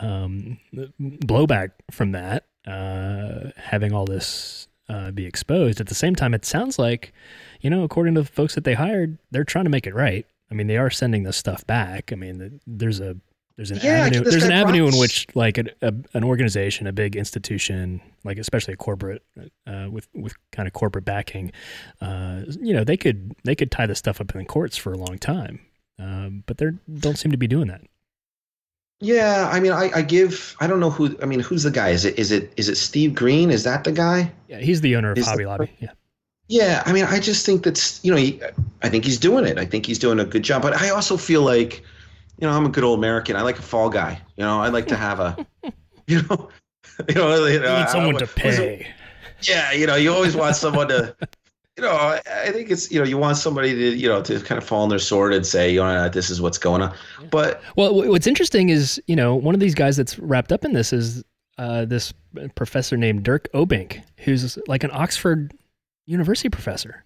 [0.00, 0.58] um,
[1.00, 5.80] blowback from that, uh, having all this uh, be exposed.
[5.80, 7.12] At the same time, it sounds like,
[7.60, 10.26] you know, according to the folks that they hired, they're trying to make it right.
[10.50, 12.12] I mean, they are sending this stuff back.
[12.12, 13.16] I mean, there's a
[13.56, 14.24] there's an yeah, avenue.
[14.24, 18.74] There's an avenue in which, like, a, a, an organization, a big institution, like especially
[18.74, 19.22] a corporate
[19.66, 21.52] uh, with with kind of corporate backing,
[22.00, 24.92] uh, you know, they could they could tie this stuff up in the courts for
[24.92, 25.60] a long time,
[25.98, 26.66] um, but they
[26.98, 27.82] don't seem to be doing that.
[29.00, 31.88] Yeah, I mean, I, I give I don't know who I mean, who's the guy?
[31.88, 33.50] Is it is it is it Steve Green?
[33.50, 34.30] Is that the guy?
[34.48, 35.70] Yeah, he's the owner of is Hobby the, Lobby.
[35.80, 35.92] Yeah.
[36.48, 38.40] Yeah, I mean, I just think that's you know, he,
[38.82, 39.56] I think he's doing it.
[39.56, 41.84] I think he's doing a good job, but I also feel like
[42.40, 43.36] you know, I'm a good old American.
[43.36, 44.20] I like a fall guy.
[44.36, 45.46] You know, I like to have a,
[46.06, 46.48] you know,
[47.08, 48.86] you know, you, know, need someone I, to pay.
[49.42, 51.14] Yeah, you know, you always want someone to,
[51.80, 54.60] you know, I think it's you know, you want somebody to you know to kind
[54.60, 56.94] of fall on their sword and say, you know, this is what's going on.
[57.30, 60.74] But well, what's interesting is you know one of these guys that's wrapped up in
[60.74, 61.24] this is
[61.56, 62.12] uh, this
[62.54, 65.54] professor named Dirk Obbink, who's like an Oxford
[66.04, 67.02] University professor.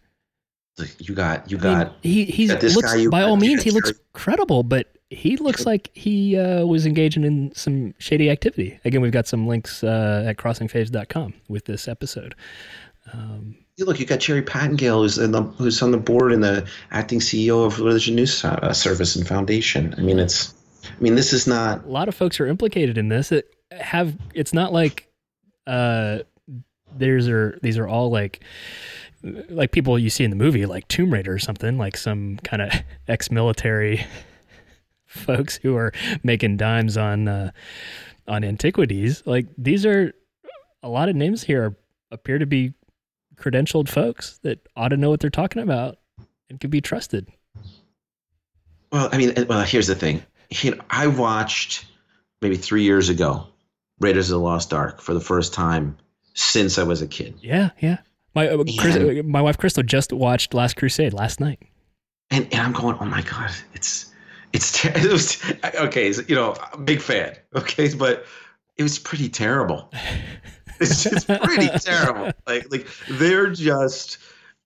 [0.99, 1.73] You got, you got.
[1.73, 5.67] I mean, he he's looks guy, by all means he looks credible, but he looks
[5.67, 8.81] like he uh, was engaging in some shady activity.
[8.85, 12.35] Again, we've got some links uh, at crossingfaiths.com with this episode.
[13.13, 17.21] Um, look, you got Jerry Pattengale, who's, the, who's on the board and the acting
[17.21, 19.95] CEO of Religion News uh, Service and Foundation.
[19.99, 21.85] I mean, it's, I mean, this is not.
[21.85, 23.33] A lot of folks are implicated in this.
[23.33, 25.09] It have it's not like
[25.67, 26.21] uh,
[26.95, 28.41] there's are these are all like
[29.49, 32.63] like people you see in the movie, like Tomb Raider or something, like some kind
[32.63, 32.73] of
[33.09, 34.07] ex-military
[35.07, 37.51] folks who are making dimes on uh,
[38.29, 39.23] on antiquities.
[39.27, 40.13] Like these are
[40.83, 41.77] a lot of names here
[42.11, 42.75] appear to be
[43.37, 45.99] credentialed folks that ought to know what they're talking about
[46.49, 47.29] and can be trusted.
[48.93, 50.23] Well, I mean, well, here's the thing.
[50.51, 51.87] You know, I watched
[52.41, 53.47] maybe three years ago
[54.01, 55.97] Raiders of the Lost Ark for the first time
[56.35, 57.35] since I was a kid.
[57.41, 57.99] Yeah, yeah.
[58.35, 61.61] My uh, Chris, my wife Crystal just watched Last Crusade last night,
[62.31, 64.13] and and I'm going, oh my god, it's
[64.53, 66.13] it's it was okay.
[66.27, 67.37] You know, big fan.
[67.55, 68.27] Okay, but
[68.77, 69.93] it was pretty terrible.
[70.81, 72.33] It's just pretty terrible.
[72.47, 74.19] Like like they're just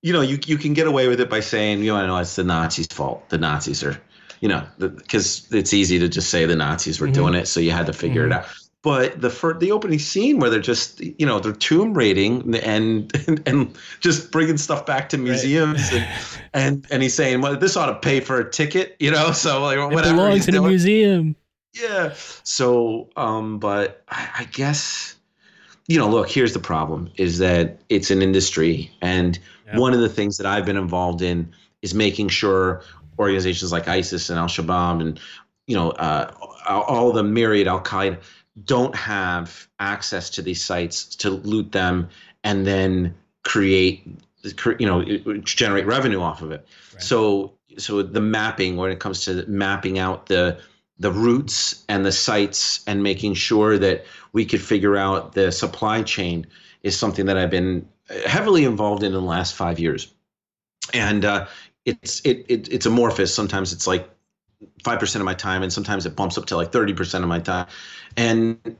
[0.02, 2.16] you know you you can get away with it by saying you know I know
[2.18, 3.28] it's the Nazis' fault.
[3.28, 4.00] The Nazis are
[4.40, 7.14] you know because it's easy to just say the Nazis were mm-hmm.
[7.14, 8.32] doing it, so you had to figure mm-hmm.
[8.32, 8.48] it out
[8.82, 13.14] but the first, the opening scene where they're just you know they're tomb raiding and
[13.26, 16.08] and, and just bringing stuff back to museums right.
[16.54, 19.32] and, and and he's saying well this ought to pay for a ticket you know
[19.32, 21.36] so like whatever it belongs in a museum
[21.74, 25.16] yeah so um but I, I guess
[25.88, 29.78] you know look here's the problem is that it's an industry and yeah.
[29.78, 32.82] one of the things that I've been involved in is making sure
[33.18, 35.18] organizations like ISIS and Al Shabaab and
[35.66, 36.32] you know uh,
[36.68, 38.20] all the myriad Al Qaeda
[38.64, 42.08] don't have access to these sites to loot them
[42.44, 44.06] and then create
[44.78, 45.02] you know
[45.38, 47.02] generate revenue off of it right.
[47.02, 50.60] so so the mapping when it comes to mapping out the
[50.98, 56.02] the routes and the sites and making sure that we could figure out the supply
[56.02, 56.46] chain
[56.82, 57.88] is something that I've been
[58.26, 60.12] heavily involved in in the last five years
[60.94, 61.46] and uh,
[61.84, 63.34] it's it, it it's amorphous.
[63.34, 64.08] Sometimes it's like
[64.84, 67.28] five percent of my time, and sometimes it bumps up to like thirty percent of
[67.28, 67.66] my time,
[68.16, 68.76] and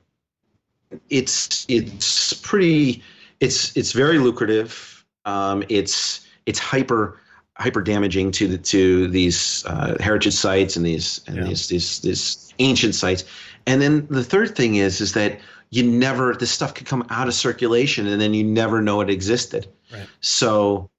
[1.11, 3.03] it's it's pretty
[3.41, 5.05] it's it's very lucrative.
[5.25, 7.21] Um, it's it's hyper
[7.59, 11.45] hyper damaging to the to these uh, heritage sites and these and yeah.
[11.45, 13.25] these these these ancient sites.
[13.67, 15.41] And then the third thing is is that
[15.71, 19.11] you never this stuff could come out of circulation and then you never know it
[19.11, 19.67] existed.
[19.93, 20.07] Right.
[20.21, 20.91] So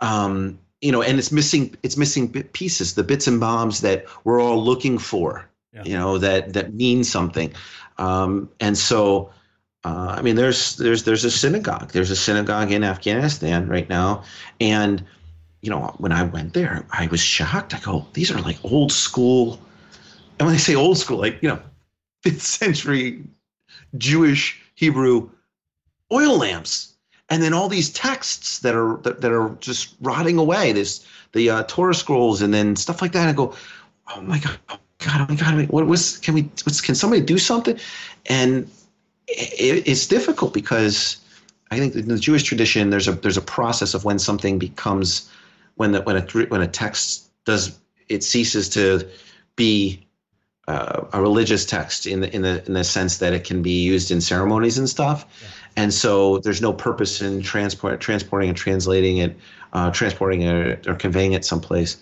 [0.00, 4.40] um, you know, and it's missing it's missing pieces, the bits and bombs that we're
[4.40, 5.48] all looking for.
[5.72, 5.82] Yeah.
[5.84, 7.52] You know that that mean something,
[7.98, 9.30] um, and so
[9.84, 11.92] uh, I mean, there's there's there's a synagogue.
[11.92, 14.24] There's a synagogue in Afghanistan right now,
[14.60, 15.04] and
[15.60, 17.74] you know when I went there, I was shocked.
[17.74, 19.60] I go, these are like old school,
[20.38, 21.60] and when I say old school, like you know,
[22.22, 23.24] fifth century
[23.96, 25.30] Jewish Hebrew
[26.12, 26.94] oil lamps,
[27.28, 30.72] and then all these texts that are that, that are just rotting away.
[30.72, 33.28] There's the uh, Torah scrolls, and then stuff like that.
[33.28, 33.54] I go,
[34.14, 36.18] oh my god, oh god, oh my god, what was?
[36.18, 36.42] Can we?
[36.64, 37.78] What's, Can somebody do something?
[38.26, 38.70] And
[39.26, 41.16] it, it's difficult because
[41.70, 45.30] I think in the Jewish tradition there's a there's a process of when something becomes
[45.78, 49.08] when the when a when a text does it ceases to
[49.56, 50.06] be
[50.66, 53.82] uh, a religious text in the in the in the sense that it can be
[53.82, 55.48] used in ceremonies and stuff, yeah.
[55.76, 59.36] and so there's no purpose in transport transporting and translating it,
[59.72, 61.96] uh, transporting it or conveying it someplace.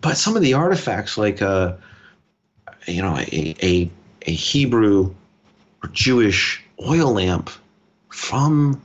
[0.00, 1.78] But some of the artifacts, like a
[2.66, 3.90] uh, you know a a,
[4.22, 5.14] a Hebrew
[5.84, 7.50] or Jewish oil lamp
[8.08, 8.80] from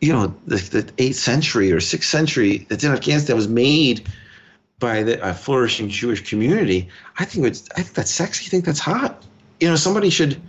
[0.00, 4.08] you know the, the eighth century or sixth century that's in Afghanistan was made
[4.78, 6.88] by the, a flourishing Jewish community.
[7.18, 8.46] I think it's I think that's sexy.
[8.46, 9.24] I think that's hot.
[9.60, 10.40] You know, somebody should,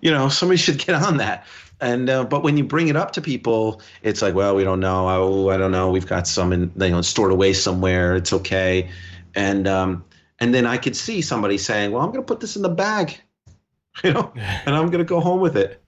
[0.00, 1.46] you know, somebody should get on that.
[1.80, 4.80] And uh, but when you bring it up to people, it's like, well, we don't
[4.80, 5.08] know.
[5.08, 5.90] Oh, I don't know.
[5.90, 8.16] We've got some in, you know, stored away somewhere.
[8.16, 8.90] It's okay.
[9.34, 10.04] And um,
[10.40, 12.68] and then I could see somebody saying, well, I'm going to put this in the
[12.68, 13.18] bag,
[14.04, 15.82] you know, and I'm going to go home with it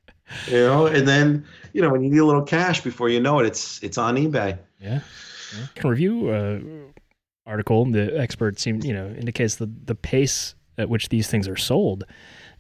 [0.47, 3.41] you know, and then you know when you need a little cash before you know
[3.41, 4.59] it, it's it's on eBay.
[4.81, 5.01] Yeah,
[5.57, 5.67] yeah.
[5.75, 6.61] can review uh,
[7.47, 7.85] article.
[7.87, 12.05] The expert seem you know indicates the the pace at which these things are sold.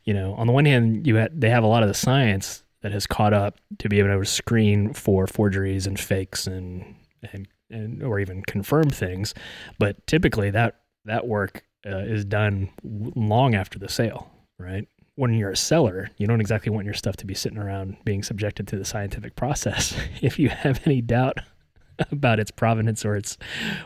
[0.05, 2.65] You know, on the one hand, you had, they have a lot of the science
[2.83, 6.97] that has caught up to be able to screen for forgeries and fakes and
[7.33, 9.35] and, and or even confirm things,
[9.79, 14.87] but typically that that work uh, is done long after the sale, right?
[15.17, 18.23] When you're a seller, you don't exactly want your stuff to be sitting around being
[18.23, 19.97] subjected to the scientific process.
[20.23, 21.39] if you have any doubt
[22.11, 23.37] about its provenance or its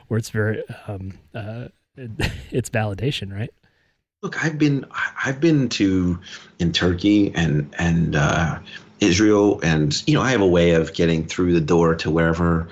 [0.09, 1.69] or its very um, uh,
[2.51, 3.51] its validation, right?
[4.23, 4.85] Look, I've been
[5.25, 6.19] I've been to
[6.59, 8.59] in Turkey and and uh,
[9.01, 12.69] Israel, and you know I have a way of getting through the door to wherever,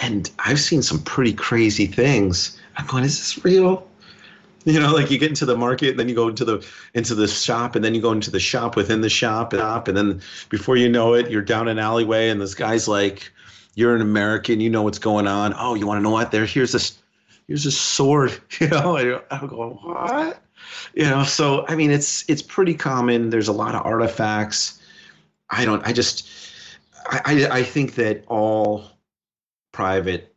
[0.00, 2.58] and I've seen some pretty crazy things.
[2.76, 3.86] I'm going, is this real?
[4.64, 7.26] You know, like you get into the market, then you go into the into the
[7.26, 9.52] shop, and then you go into the shop within the shop,
[9.88, 10.20] and then
[10.50, 13.32] before you know it, you're down an alleyway, and this guy's like,
[13.74, 15.54] "You're an American, you know what's going on.
[15.56, 16.30] Oh, you want to know what?
[16.30, 16.98] There, here's this,
[17.46, 18.38] here's a sword.
[18.60, 20.42] You know, I'm going, what?
[20.94, 23.30] You know, so I mean, it's it's pretty common.
[23.30, 24.78] There's a lot of artifacts.
[25.48, 25.86] I don't.
[25.86, 26.28] I just,
[27.10, 28.84] I I, I think that all
[29.72, 30.34] private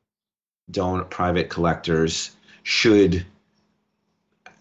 [0.71, 2.31] don't private collectors
[2.63, 3.25] should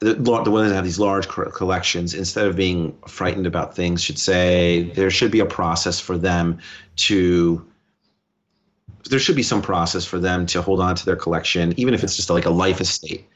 [0.02, 4.18] the, the ones that have these large collections, instead of being frightened about things, should
[4.18, 6.58] say there should be a process for them
[6.96, 7.64] to.
[9.10, 12.04] There should be some process for them to hold on to their collection, even if
[12.04, 13.28] it's just like a life estate,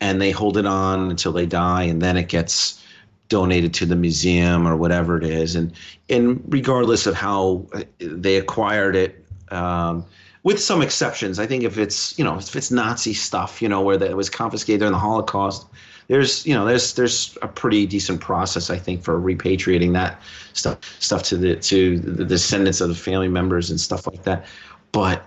[0.00, 2.82] and they hold it on until they die, and then it gets
[3.28, 5.72] donated to the museum or whatever it is, and
[6.08, 7.66] and regardless of how
[7.98, 9.24] they acquired it.
[9.50, 10.04] Um,
[10.42, 13.80] with some exceptions, I think if it's you know if it's Nazi stuff, you know
[13.82, 15.66] where that was confiscated during the Holocaust,
[16.08, 20.20] there's you know there's there's a pretty decent process I think for repatriating that
[20.52, 24.46] stuff stuff to the to the descendants of the family members and stuff like that.
[24.92, 25.24] But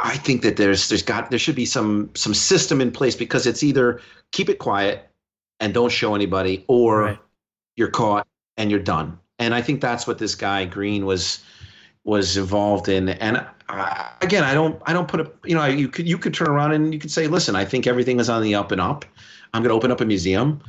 [0.00, 3.46] I think that there's there's got there should be some some system in place because
[3.46, 4.00] it's either
[4.32, 5.08] keep it quiet
[5.60, 7.18] and don't show anybody or right.
[7.76, 9.18] you're caught and you're done.
[9.38, 11.42] And I think that's what this guy Green was
[12.04, 13.10] was involved in.
[13.10, 16.34] And uh, again, I don't I don't put a you know you could you could
[16.34, 18.80] turn around and you could say, listen, I think everything is on the up and
[18.80, 19.04] up.
[19.52, 20.62] I'm going to open up a museum.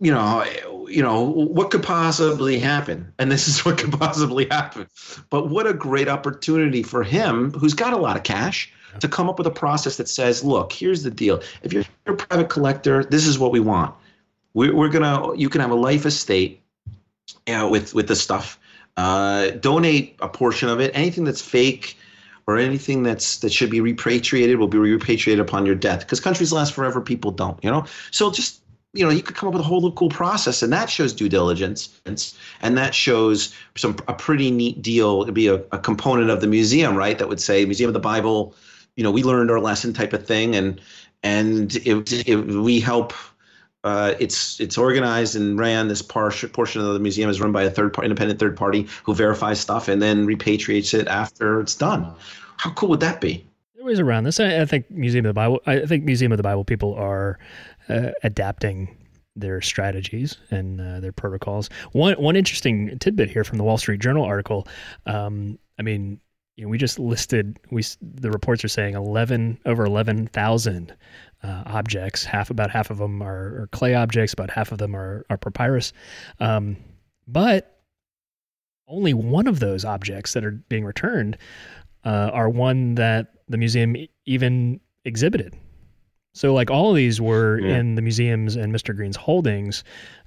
[0.00, 0.44] You know,
[0.88, 4.88] you know what could possibly happen, and this is what could possibly happen.
[5.30, 9.28] But what a great opportunity for him, who's got a lot of cash, to come
[9.28, 11.40] up with a process that says, "Look, here's the deal.
[11.62, 13.94] If you're a private collector, this is what we want.
[14.54, 15.36] We're, we're gonna.
[15.36, 16.60] You can have a life estate
[17.46, 18.58] you know, with with the stuff.
[18.96, 20.90] Uh, donate a portion of it.
[20.94, 21.96] Anything that's fake."
[22.52, 26.52] Or anything that's that should be repatriated will be repatriated upon your death because countries
[26.52, 28.60] last forever people don't you know so just
[28.92, 31.28] you know you could come up with a whole cool process and that shows due
[31.28, 36.40] diligence and that shows some a pretty neat deal it'd be a, a component of
[36.40, 38.54] the museum right that would say museum of the bible
[38.96, 40.80] you know we learned our lesson type of thing and
[41.24, 43.12] and it, it, we help
[43.84, 45.88] uh, it's it's organized and ran.
[45.88, 48.86] This portion portion of the museum is run by a third part, independent third party
[49.02, 52.14] who verifies stuff and then repatriates it after it's done.
[52.62, 53.44] How cool would that be?
[53.74, 54.38] There ways around this.
[54.38, 55.60] I, I, think Museum of the Bible.
[55.66, 57.40] I think Museum of the Bible people are
[57.88, 58.96] uh, adapting
[59.34, 61.70] their strategies and uh, their protocols.
[61.90, 64.68] One one interesting tidbit here from the Wall Street Journal article.
[65.06, 66.20] Um, I mean,
[66.54, 70.94] you know, we just listed we the reports are saying 11 over 11,000
[71.42, 72.22] uh, objects.
[72.22, 75.36] Half about half of them are, are, clay objects, about half of them are are
[75.36, 75.92] papyrus.
[76.38, 76.76] Um,
[77.26, 77.80] but
[78.86, 81.38] only one of those objects that are being returned
[82.04, 83.96] uh, are one that the museum
[84.26, 85.56] even exhibited.
[86.34, 87.76] So, like all of these were yeah.
[87.76, 88.96] in the museums and Mr.
[88.96, 89.84] Green's holdings,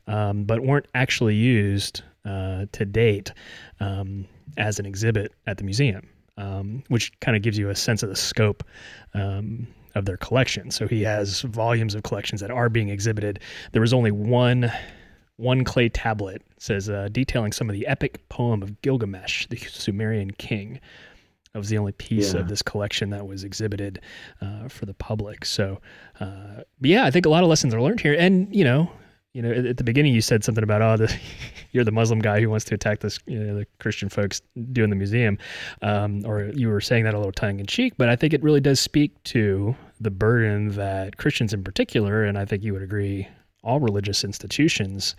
[0.08, 3.34] um, but weren't actually used uh, to date
[3.80, 6.08] um, as an exhibit at the museum,
[6.38, 8.64] um, which kind of gives you a sense of the scope
[9.16, 10.70] um, of their collection.
[10.70, 13.40] So he has volumes of collections that are being exhibited.
[13.72, 14.72] There was only one
[15.38, 20.32] one clay tablet says uh, detailing some of the epic poem of Gilgamesh, the Sumerian
[20.32, 20.80] king.
[21.56, 22.42] That was the only piece yeah.
[22.42, 24.02] of this collection that was exhibited
[24.42, 25.46] uh, for the public.
[25.46, 25.80] So,
[26.20, 28.14] uh, yeah, I think a lot of lessons are learned here.
[28.14, 28.92] And you know,
[29.32, 31.18] you know, at, the beginning you said something about oh, the,
[31.72, 34.42] you're the Muslim guy who wants to attack this, you know, the Christian folks
[34.74, 35.38] doing the museum,
[35.82, 37.94] um, or you were saying that a little tongue in cheek.
[37.96, 42.38] But I think it really does speak to the burden that Christians in particular, and
[42.38, 43.30] I think you would agree,
[43.64, 45.16] all religious institutions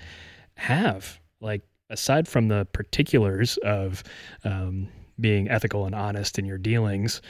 [0.56, 1.18] have.
[1.40, 4.02] Like aside from the particulars of
[4.44, 4.88] um,
[5.20, 7.22] being ethical and honest in your dealings,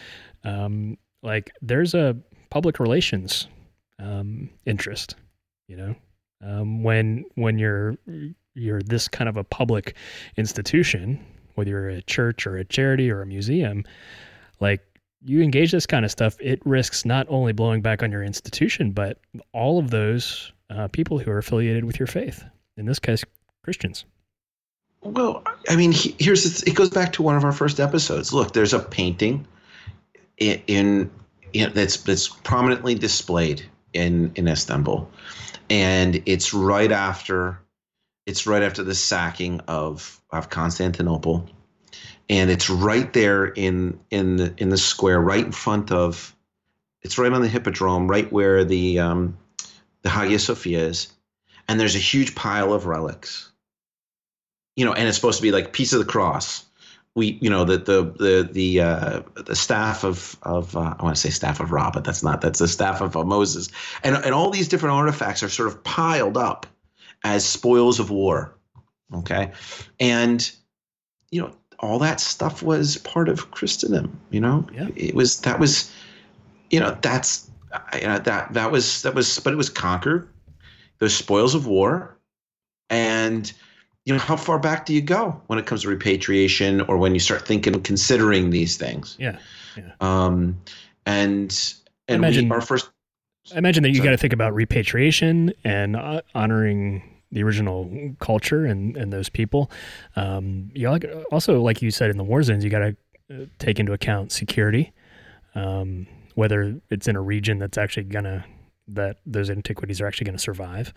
[0.45, 2.17] um, like there's a
[2.51, 3.49] public relations
[3.99, 5.17] um, interest.
[5.69, 5.95] You know,
[6.45, 7.97] um, when when you're
[8.55, 9.97] you're this kind of a public
[10.37, 11.25] institution,
[11.55, 13.85] whether you're a church or a charity or a museum,
[14.61, 14.81] like
[15.25, 18.93] you engage this kind of stuff, it risks not only blowing back on your institution,
[18.93, 19.19] but
[19.53, 22.45] all of those uh, people who are affiliated with your faith.
[22.77, 23.25] In this case,
[23.65, 24.05] Christians.
[25.07, 28.33] Well, I mean, here's it goes back to one of our first episodes.
[28.33, 29.47] Look, there's a painting
[30.37, 31.11] in, in,
[31.53, 35.09] in that's that's prominently displayed in in Istanbul,
[35.71, 37.61] and it's right after
[38.27, 41.49] it's right after the sacking of of Constantinople,
[42.29, 46.35] and it's right there in in the in the square, right in front of.
[47.03, 49.39] It's right on the hippodrome, right where the um,
[50.03, 51.13] the Hagia Sophia is,
[51.69, 53.53] and there's a huge pile of relics.
[54.77, 56.65] You know, and it's supposed to be like piece of the cross.
[57.15, 61.17] We, you know, the the the the uh, the staff of of uh, I want
[61.17, 62.43] to say staff of Ra, but that's not.
[62.43, 63.71] That's the staff of uh, Moses,
[64.05, 66.67] and and all these different artifacts are sort of piled up
[67.25, 68.55] as spoils of war.
[69.15, 69.51] Okay,
[69.99, 70.51] and
[71.31, 74.19] you know all that stuff was part of Christendom.
[74.31, 74.89] You know, yeah.
[74.95, 75.91] it was that was,
[76.71, 77.51] you know, that's
[77.95, 80.29] you know, that that was that was, but it was conquered.
[80.99, 82.19] Those spoils of war,
[82.89, 83.53] and
[84.07, 87.13] you know, how far back do you go when it comes to repatriation, or when
[87.13, 89.17] you start thinking, considering these things?
[89.19, 89.37] Yeah,
[89.77, 89.93] yeah.
[90.01, 90.59] Um,
[91.05, 91.75] and
[92.09, 92.89] and imagine, we, our first.
[93.53, 97.03] I imagine that you got to think about repatriation and uh, honoring
[97.33, 99.71] the original culture and, and those people.
[100.15, 100.89] Um, you
[101.33, 102.97] also, like you said, in the war zones, you got to
[103.31, 104.93] uh, take into account security,
[105.57, 108.45] um, whether it's in a region that's actually gonna
[108.89, 110.93] that those antiquities are actually going to survive.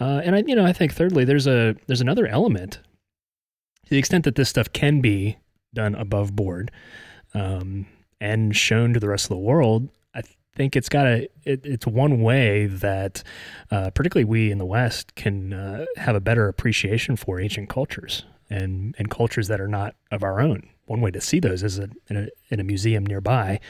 [0.00, 3.98] Uh, and I, you know, I think thirdly, there's a there's another element to the
[3.98, 5.38] extent that this stuff can be
[5.74, 6.70] done above board
[7.34, 7.86] um,
[8.20, 10.22] and shown to the rest of the world I
[10.60, 13.22] think it's got a it, it's one way that
[13.70, 18.24] uh, particularly we in the West can uh, have a better appreciation for ancient cultures
[18.50, 20.68] and and cultures that are not of our own.
[20.88, 23.60] One way to see those is in, a, in a museum nearby,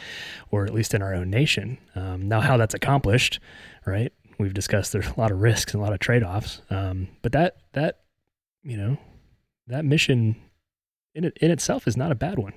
[0.50, 1.78] or at least in our own nation.
[1.94, 3.40] Um, now, how that's accomplished,
[3.84, 4.12] right?
[4.38, 7.32] We've discussed there's a lot of risks and a lot of trade offs, um, but
[7.32, 7.98] that that
[8.62, 8.96] you know
[9.66, 10.36] that mission
[11.14, 12.54] in in itself is not a bad one.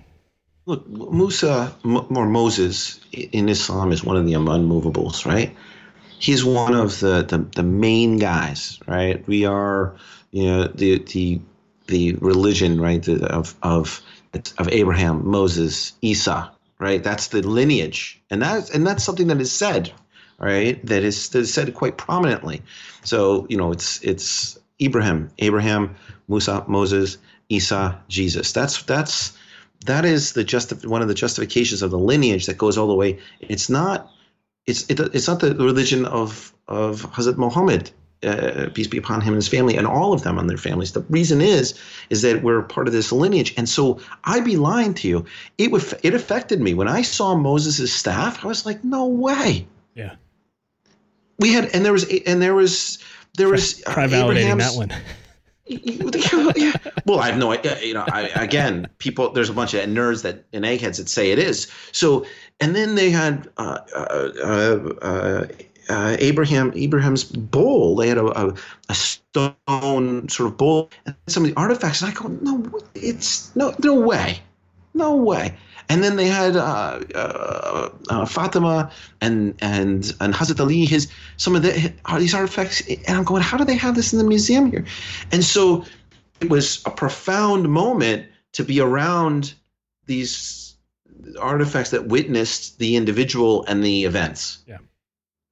[0.67, 5.55] Look, Musa or Moses in Islam is one of the unmovables, right?
[6.19, 9.27] He's one of the, the, the main guys, right?
[9.27, 9.95] We are,
[10.29, 11.41] you know, the the
[11.87, 14.01] the religion, right, of of
[14.57, 17.03] of Abraham, Moses, Isa, right?
[17.03, 19.91] That's the lineage, and that's and that's something that is said,
[20.39, 20.83] right?
[20.85, 22.61] That is, that is said quite prominently.
[23.03, 25.95] So you know, it's it's Abraham, Abraham,
[26.27, 27.17] Musa, Moses,
[27.49, 28.51] Isa, Jesus.
[28.51, 29.37] That's that's
[29.85, 32.95] that is the just one of the justifications of the lineage that goes all the
[32.95, 33.19] way.
[33.41, 34.09] It's not
[34.65, 37.91] it's it, it's not the religion of of Hazrat Muhammad.
[38.23, 40.91] Uh, peace be upon him and his family and all of them and their families.
[40.91, 41.73] The reason is
[42.11, 45.25] is that we're part of this lineage, and so I'd be lying to you.
[45.57, 48.45] It would it affected me when I saw Moses' staff.
[48.45, 49.65] I was like, no way.
[49.95, 50.15] Yeah.
[51.39, 52.99] We had and there was and there was
[53.37, 54.93] there was Try validating that one.
[56.55, 56.73] yeah.
[57.05, 57.79] Well, I have no idea.
[57.81, 59.31] You know, I, again, people.
[59.31, 61.71] There's a bunch of nerds that and eggheads that say it is.
[61.91, 62.25] So,
[62.59, 65.47] and then they had uh, uh, uh,
[65.89, 67.95] uh, Abraham Abraham's bowl.
[67.95, 68.53] They had a, a,
[68.89, 72.01] a, stone sort of bowl and some of the artifacts.
[72.01, 74.39] And I go, no, it's no, no way,
[74.93, 75.57] no way.
[75.89, 80.85] And then they had uh, uh, uh, Fatima and and and Hazrat Ali.
[80.85, 84.13] His some of the are these artifacts, and I'm going, how do they have this
[84.13, 84.85] in the museum here?
[85.31, 85.83] And so
[86.39, 89.53] it was a profound moment to be around
[90.05, 90.75] these
[91.39, 94.59] artifacts that witnessed the individual and the events.
[94.67, 94.77] Yeah.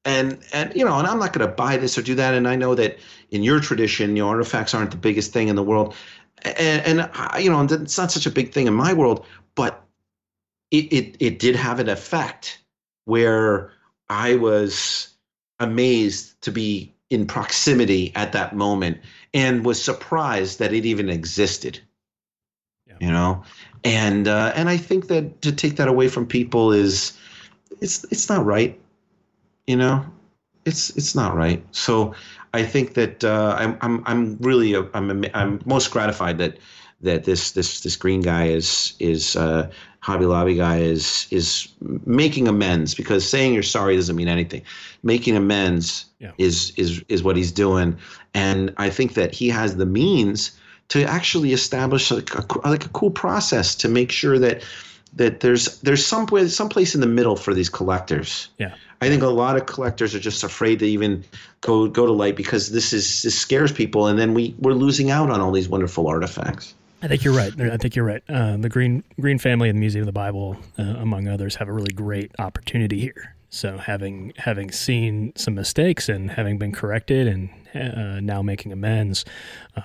[0.06, 2.34] And and you know, and I'm not going to buy this or do that.
[2.34, 2.97] And I know that
[3.32, 5.93] in your tradition, your artifacts aren't the biggest thing in the world,
[6.43, 9.26] and, and I, you know, and it's not such a big thing in my world.
[9.56, 9.84] But
[10.72, 12.60] it, it, it did have an effect
[13.06, 13.72] where
[14.10, 15.10] I was
[15.60, 19.00] amazed to be in proximity at that moment
[19.34, 21.80] and was surprised that it even existed.
[22.88, 22.93] Yeah.
[23.00, 23.43] You know,
[23.84, 27.18] and uh, and I think that to take that away from people is
[27.82, 28.80] it's it's not right.
[29.70, 30.03] You know,
[30.65, 31.63] it's it's not right.
[31.70, 32.15] So
[32.55, 36.57] I think that uh, I'm I'm I'm really I'm I'm most gratified that
[37.01, 41.67] that this this this green guy is is uh, Hobby Lobby guy is is
[42.07, 44.63] making amends because saying you're sorry doesn't mean anything.
[45.03, 46.32] Making amends yeah.
[46.39, 47.95] is is is what he's doing,
[48.34, 50.57] and I think that he has the means
[50.88, 54.63] to actually establish like a, like a cool process to make sure that
[55.13, 58.49] that there's there's some place some place in the middle for these collectors.
[58.57, 58.74] Yeah.
[59.02, 61.24] I think a lot of collectors are just afraid to even
[61.62, 65.10] go go to light because this is this scares people, and then we we're losing
[65.10, 66.74] out on all these wonderful artifacts.
[67.02, 67.54] I think you're right.
[67.62, 68.24] I think you're right.
[68.28, 71.70] Uh, the Green Green family and the Museum of the Bible, uh, among others, have
[71.70, 73.36] a really great opportunity here.
[73.50, 79.24] So having having seen some mistakes and having been corrected and uh, now making amends,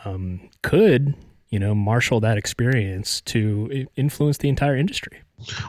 [0.04, 1.14] um, could
[1.50, 5.20] you know marshal that experience to influence the entire industry.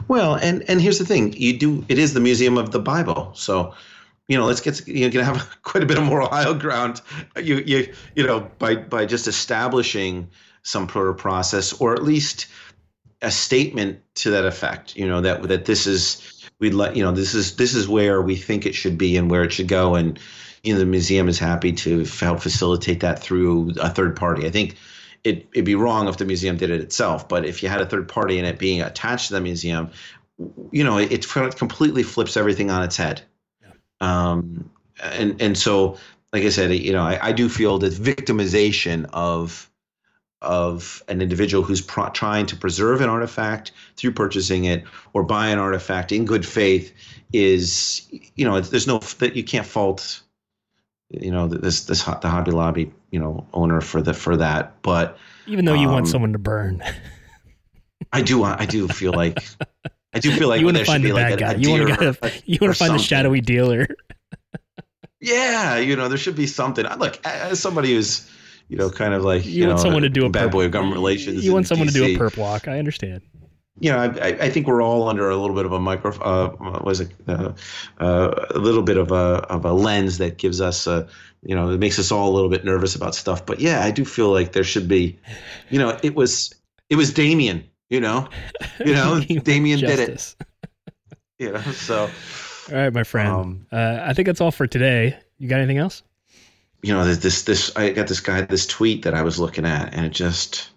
[0.08, 3.32] Well, and and here's the thing: you do it is the Museum of the Bible,
[3.34, 3.74] so
[4.28, 7.00] you know, let's get you're gonna have quite a bit of moral high ground.
[7.36, 10.28] You you you know by by just establishing
[10.62, 12.46] some sort of process, or at least
[13.22, 14.96] a statement to that effect.
[14.96, 18.20] You know that that this is we'd let you know this is this is where
[18.20, 20.18] we think it should be and where it should go, and
[20.64, 24.46] you know the museum is happy to help facilitate that through a third party.
[24.46, 24.76] I think
[25.26, 27.86] it, it'd be wrong if the museum did it itself, but if you had a
[27.86, 29.90] third party and it being attached to the museum,
[30.70, 33.22] you know, it, it completely flips everything on its head.
[33.60, 33.72] Yeah.
[34.00, 34.70] Um,
[35.02, 35.98] and and so,
[36.32, 39.68] like I said, you know, I, I do feel that victimization of
[40.42, 45.48] of an individual who's pro- trying to preserve an artifact through purchasing it or buy
[45.48, 46.92] an artifact in good faith
[47.32, 48.06] is
[48.36, 50.22] you know there's no that you can't fault
[51.10, 55.18] you know this this the Hobby Lobby you know owner for the for that but
[55.46, 56.82] even though you um, want someone to burn
[58.12, 58.60] I do want.
[58.60, 59.38] I do feel like
[60.14, 61.52] I do feel like you want to find the bad like guy.
[61.52, 63.86] A, a you want to you want to find the shadowy dealer.
[65.20, 66.86] yeah, you know there should be something.
[66.86, 68.30] I look, as somebody who's
[68.68, 70.52] you know, kind of like you, you want know, someone to do a bad perp,
[70.52, 71.44] boy of government relations.
[71.44, 71.92] You want someone DC.
[71.92, 72.68] to do a perp walk.
[72.68, 73.22] I understand.
[73.78, 76.80] You know, I, I think we're all under a little bit of a micro, uh,
[76.82, 77.52] was it, uh,
[77.98, 81.06] uh, a little bit of a of a lens that gives us a,
[81.42, 83.44] you know, it makes us all a little bit nervous about stuff.
[83.44, 85.18] But yeah, I do feel like there should be,
[85.68, 86.54] you know, it was
[86.88, 88.28] it was Damien, you know,
[88.84, 90.34] you know, Damien did it.
[91.38, 92.08] You know, so.
[92.70, 93.28] All right, my friend.
[93.28, 95.18] Um, uh, I think that's all for today.
[95.36, 96.02] You got anything else?
[96.86, 99.92] you know this this I got this guy this tweet that I was looking at
[99.92, 100.70] and it just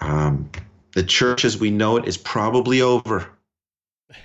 [0.00, 0.50] um,
[0.92, 3.28] the church as we know it is probably over.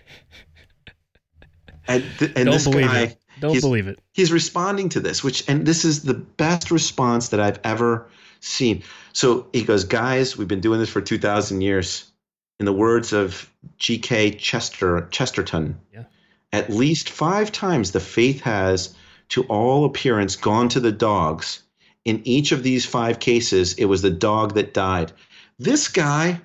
[1.87, 3.17] And, th- and Don't this guy, it.
[3.39, 3.99] Don't believe it.
[4.11, 8.09] He's responding to this, which and this is the best response that I've ever
[8.39, 8.83] seen.
[9.13, 12.11] So he goes, guys, we've been doing this for two thousand years.
[12.59, 14.31] In the words of G.K.
[14.31, 16.05] Chester Chesterton, yeah.
[16.53, 18.95] at least five times the faith has
[19.29, 21.61] to all appearance gone to the dogs.
[22.05, 25.11] In each of these five cases, it was the dog that died.
[25.59, 26.39] This guy,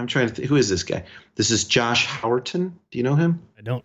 [0.00, 1.04] I'm trying to think, who is this guy?
[1.36, 2.72] This is Josh Howerton.
[2.90, 3.42] Do you know him?
[3.58, 3.84] I don't.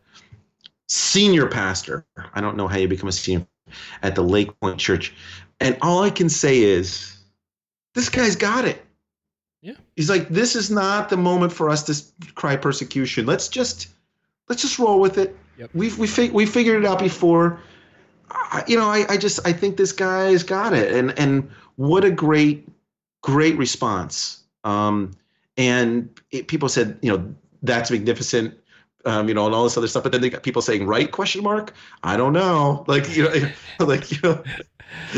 [0.87, 2.05] Senior pastor.
[2.33, 3.45] I don't know how you become a senior
[4.01, 5.13] at the Lakepointe Church.
[5.59, 7.17] And all I can say is,
[7.93, 8.83] this guy's got it.
[9.61, 9.73] Yeah.
[9.95, 13.25] He's like, this is not the moment for us to cry persecution.
[13.25, 13.87] Let's just
[14.47, 15.35] let's just roll with it.
[15.57, 15.71] Yep.
[15.73, 17.59] We've we fig- we figured it out before.
[18.29, 22.03] I, you know, I, I just I think this guy's got it, and and what
[22.03, 22.67] a great
[23.21, 24.43] great response.
[24.63, 25.11] Um,
[25.57, 28.55] and it, people said, you know, that's magnificent.
[29.07, 30.01] Um, you know, and all this other stuff.
[30.01, 31.75] But then they got people saying, "Right?" Question mark.
[32.01, 32.83] I don't know.
[32.87, 33.51] Like you know,
[33.85, 34.43] like you know,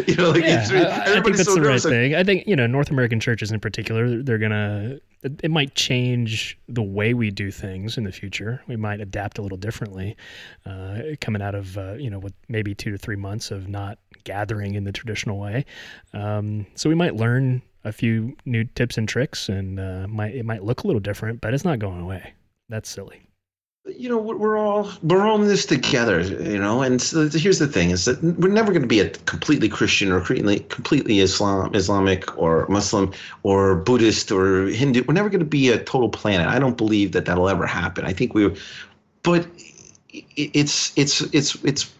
[0.05, 1.83] you know, like yeah, it's, I, I think everybody's that's so the right.
[1.83, 2.15] Like, thing.
[2.15, 4.99] I think you know North American churches in particular, they're gonna.
[5.23, 8.61] It might change the way we do things in the future.
[8.67, 10.17] We might adapt a little differently,
[10.65, 13.99] uh, coming out of uh, you know with maybe two to three months of not
[14.25, 15.63] gathering in the traditional way.
[16.13, 20.45] Um, so we might learn a few new tips and tricks, and uh, might it
[20.45, 22.33] might look a little different, but it's not going away.
[22.69, 23.21] That's silly.
[23.97, 26.19] you know we're all we're all in this together
[26.53, 29.09] you know and so here's the thing is that we're never going to be a
[29.33, 33.13] completely christian or completely completely islam islamic or muslim
[33.43, 35.03] or buddhist or hindu.
[35.07, 36.47] We're never going to be a total planet.
[36.47, 38.03] I don't believe that that'll ever happen.
[38.03, 38.53] I think we
[39.23, 39.47] but
[40.35, 41.93] it's it's it's it's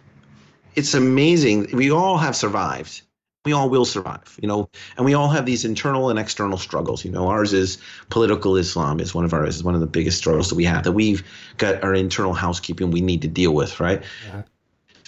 [0.76, 1.68] it's amazing.
[1.74, 3.02] We all have survived
[3.48, 7.06] we all will survive you know and we all have these internal and external struggles
[7.06, 7.28] you know.
[7.28, 7.78] Ours is
[8.10, 10.84] political islam is one of ours is one of the biggest struggles that we have
[10.84, 11.24] that we've
[11.58, 14.04] got our internal housekeeping we need to deal with right?
[14.28, 14.44] Yeah.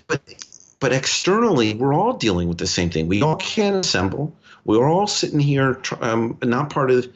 [0.08, 0.22] but
[0.80, 3.08] but externally we're all dealing with the same thing.
[3.08, 4.34] We all can't assemble.
[4.66, 7.08] We're all sitting here um, not part of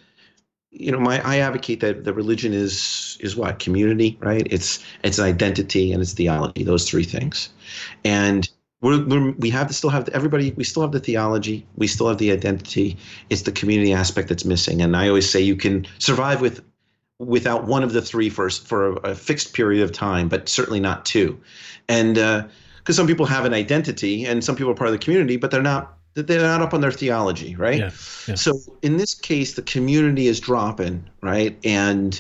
[0.76, 3.59] you know my i advocate that the religion is is what?
[3.59, 4.45] Community right?
[4.49, 7.49] It's it's identity and it's theology those three things.
[8.03, 8.49] And
[8.84, 12.07] we're, we're, we have to still have everybody we still have the theology we still
[12.09, 12.97] have the identity.
[13.29, 14.81] It's the community aspect that's missing.
[14.81, 16.63] And i always say you can survive with
[17.17, 20.79] without one of the three for for a, a fixed period of time but certainly
[20.79, 21.39] not two.
[21.88, 22.45] And uh,
[22.77, 25.49] because some people have an identity and some people are part of the community but
[25.49, 27.79] they're not they're not up on their theology right?
[27.79, 27.91] Yeah,
[28.27, 28.36] yeah.
[28.36, 31.57] so in this case the community is dropping right?
[31.63, 32.19] And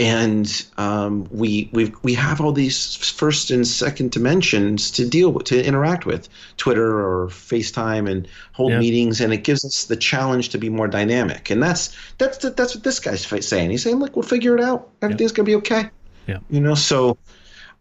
[0.00, 5.44] and um, we we we have all these first and second dimensions to deal with
[5.44, 6.26] to interact with
[6.56, 8.78] Twitter or FaceTime and hold Yeah.
[8.78, 12.74] meetings and it gives us the challenge to be more dynamic and that's that's that's
[12.74, 15.90] what this guy's saying he's saying look we'll figure it out everything's gonna be okay
[16.26, 16.38] Yeah.
[16.48, 17.18] you know so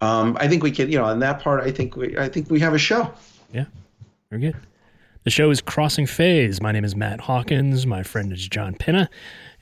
[0.01, 2.51] um, I think we can you know on that part I think we I think
[2.51, 3.13] we have a show
[3.53, 3.65] Yeah.
[4.29, 4.55] Very good.
[5.25, 6.61] The show is Crossing Faiths.
[6.61, 7.85] My name is Matt Hawkins.
[7.85, 9.09] My friend is John Pinna.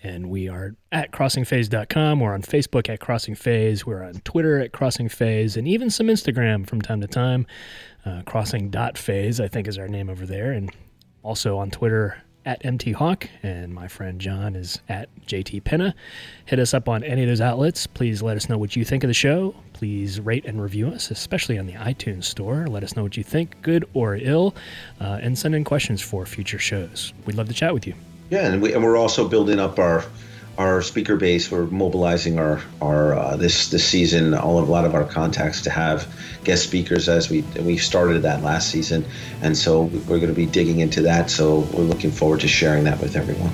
[0.04, 2.20] And we are at crossingfaiths.com.
[2.20, 3.86] We're on Facebook at Crossing Faiths.
[3.86, 7.48] We're on Twitter at Crossing Faiths and even some Instagram from time to time.
[8.06, 10.52] Uh, crossing.faiths, I think, is our name over there.
[10.52, 10.72] And
[11.24, 13.30] also on Twitter at MT Hawk.
[13.44, 15.94] And my friend John is at JT Pinna.
[16.46, 17.86] Hit us up on any of those outlets.
[17.86, 19.54] Please let us know what you think of the show.
[19.74, 22.66] Please rate and review us, especially on the iTunes store.
[22.68, 24.56] Let us know what you think, good or ill,
[25.02, 27.14] uh, and send in questions for future shows.
[27.26, 27.94] We'd love to chat with you.
[28.30, 30.04] Yeah, and, we, and we're also building up our
[30.58, 31.52] our speaker base.
[31.52, 35.62] We're mobilizing our our uh, this this season all of a lot of our contacts
[35.62, 36.08] to have
[36.44, 39.06] guest speakers as we we started that last season,
[39.42, 41.30] and so we're going to be digging into that.
[41.30, 43.52] So we're looking forward to sharing that with everyone.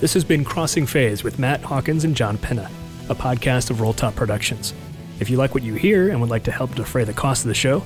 [0.00, 2.70] This has been Crossing Faiths with Matt Hawkins and John Penna,
[3.08, 4.74] a podcast of Rolltop Productions.
[5.20, 7.48] If you like what you hear and would like to help defray the cost of
[7.48, 7.82] the show,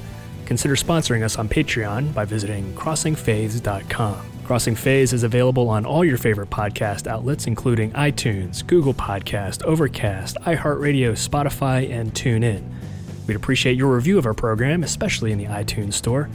[0.48, 4.30] consider sponsoring us on Patreon by visiting crossingfaiths.com.
[4.44, 10.38] Crossing Faiths is available on all your favorite podcast outlets, including iTunes, Google Podcast, Overcast,
[10.40, 12.66] iHeartRadio, Spotify, and TuneIn.
[13.26, 16.30] We'd appreciate your review of our program, especially in the iTunes store.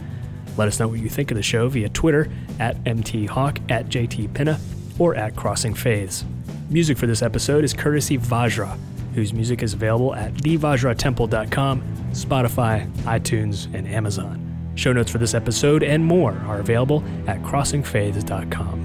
[0.57, 4.59] Let us know what you think of the show via Twitter at mthawk, at jtpinna,
[4.99, 6.23] or at Crossing Faiths.
[6.69, 8.77] Music for this episode is courtesy Vajra,
[9.13, 14.39] whose music is available at thevajratemple.com, Spotify, iTunes, and Amazon.
[14.75, 18.82] Show notes for this episode and more are available at crossingfaiths.com.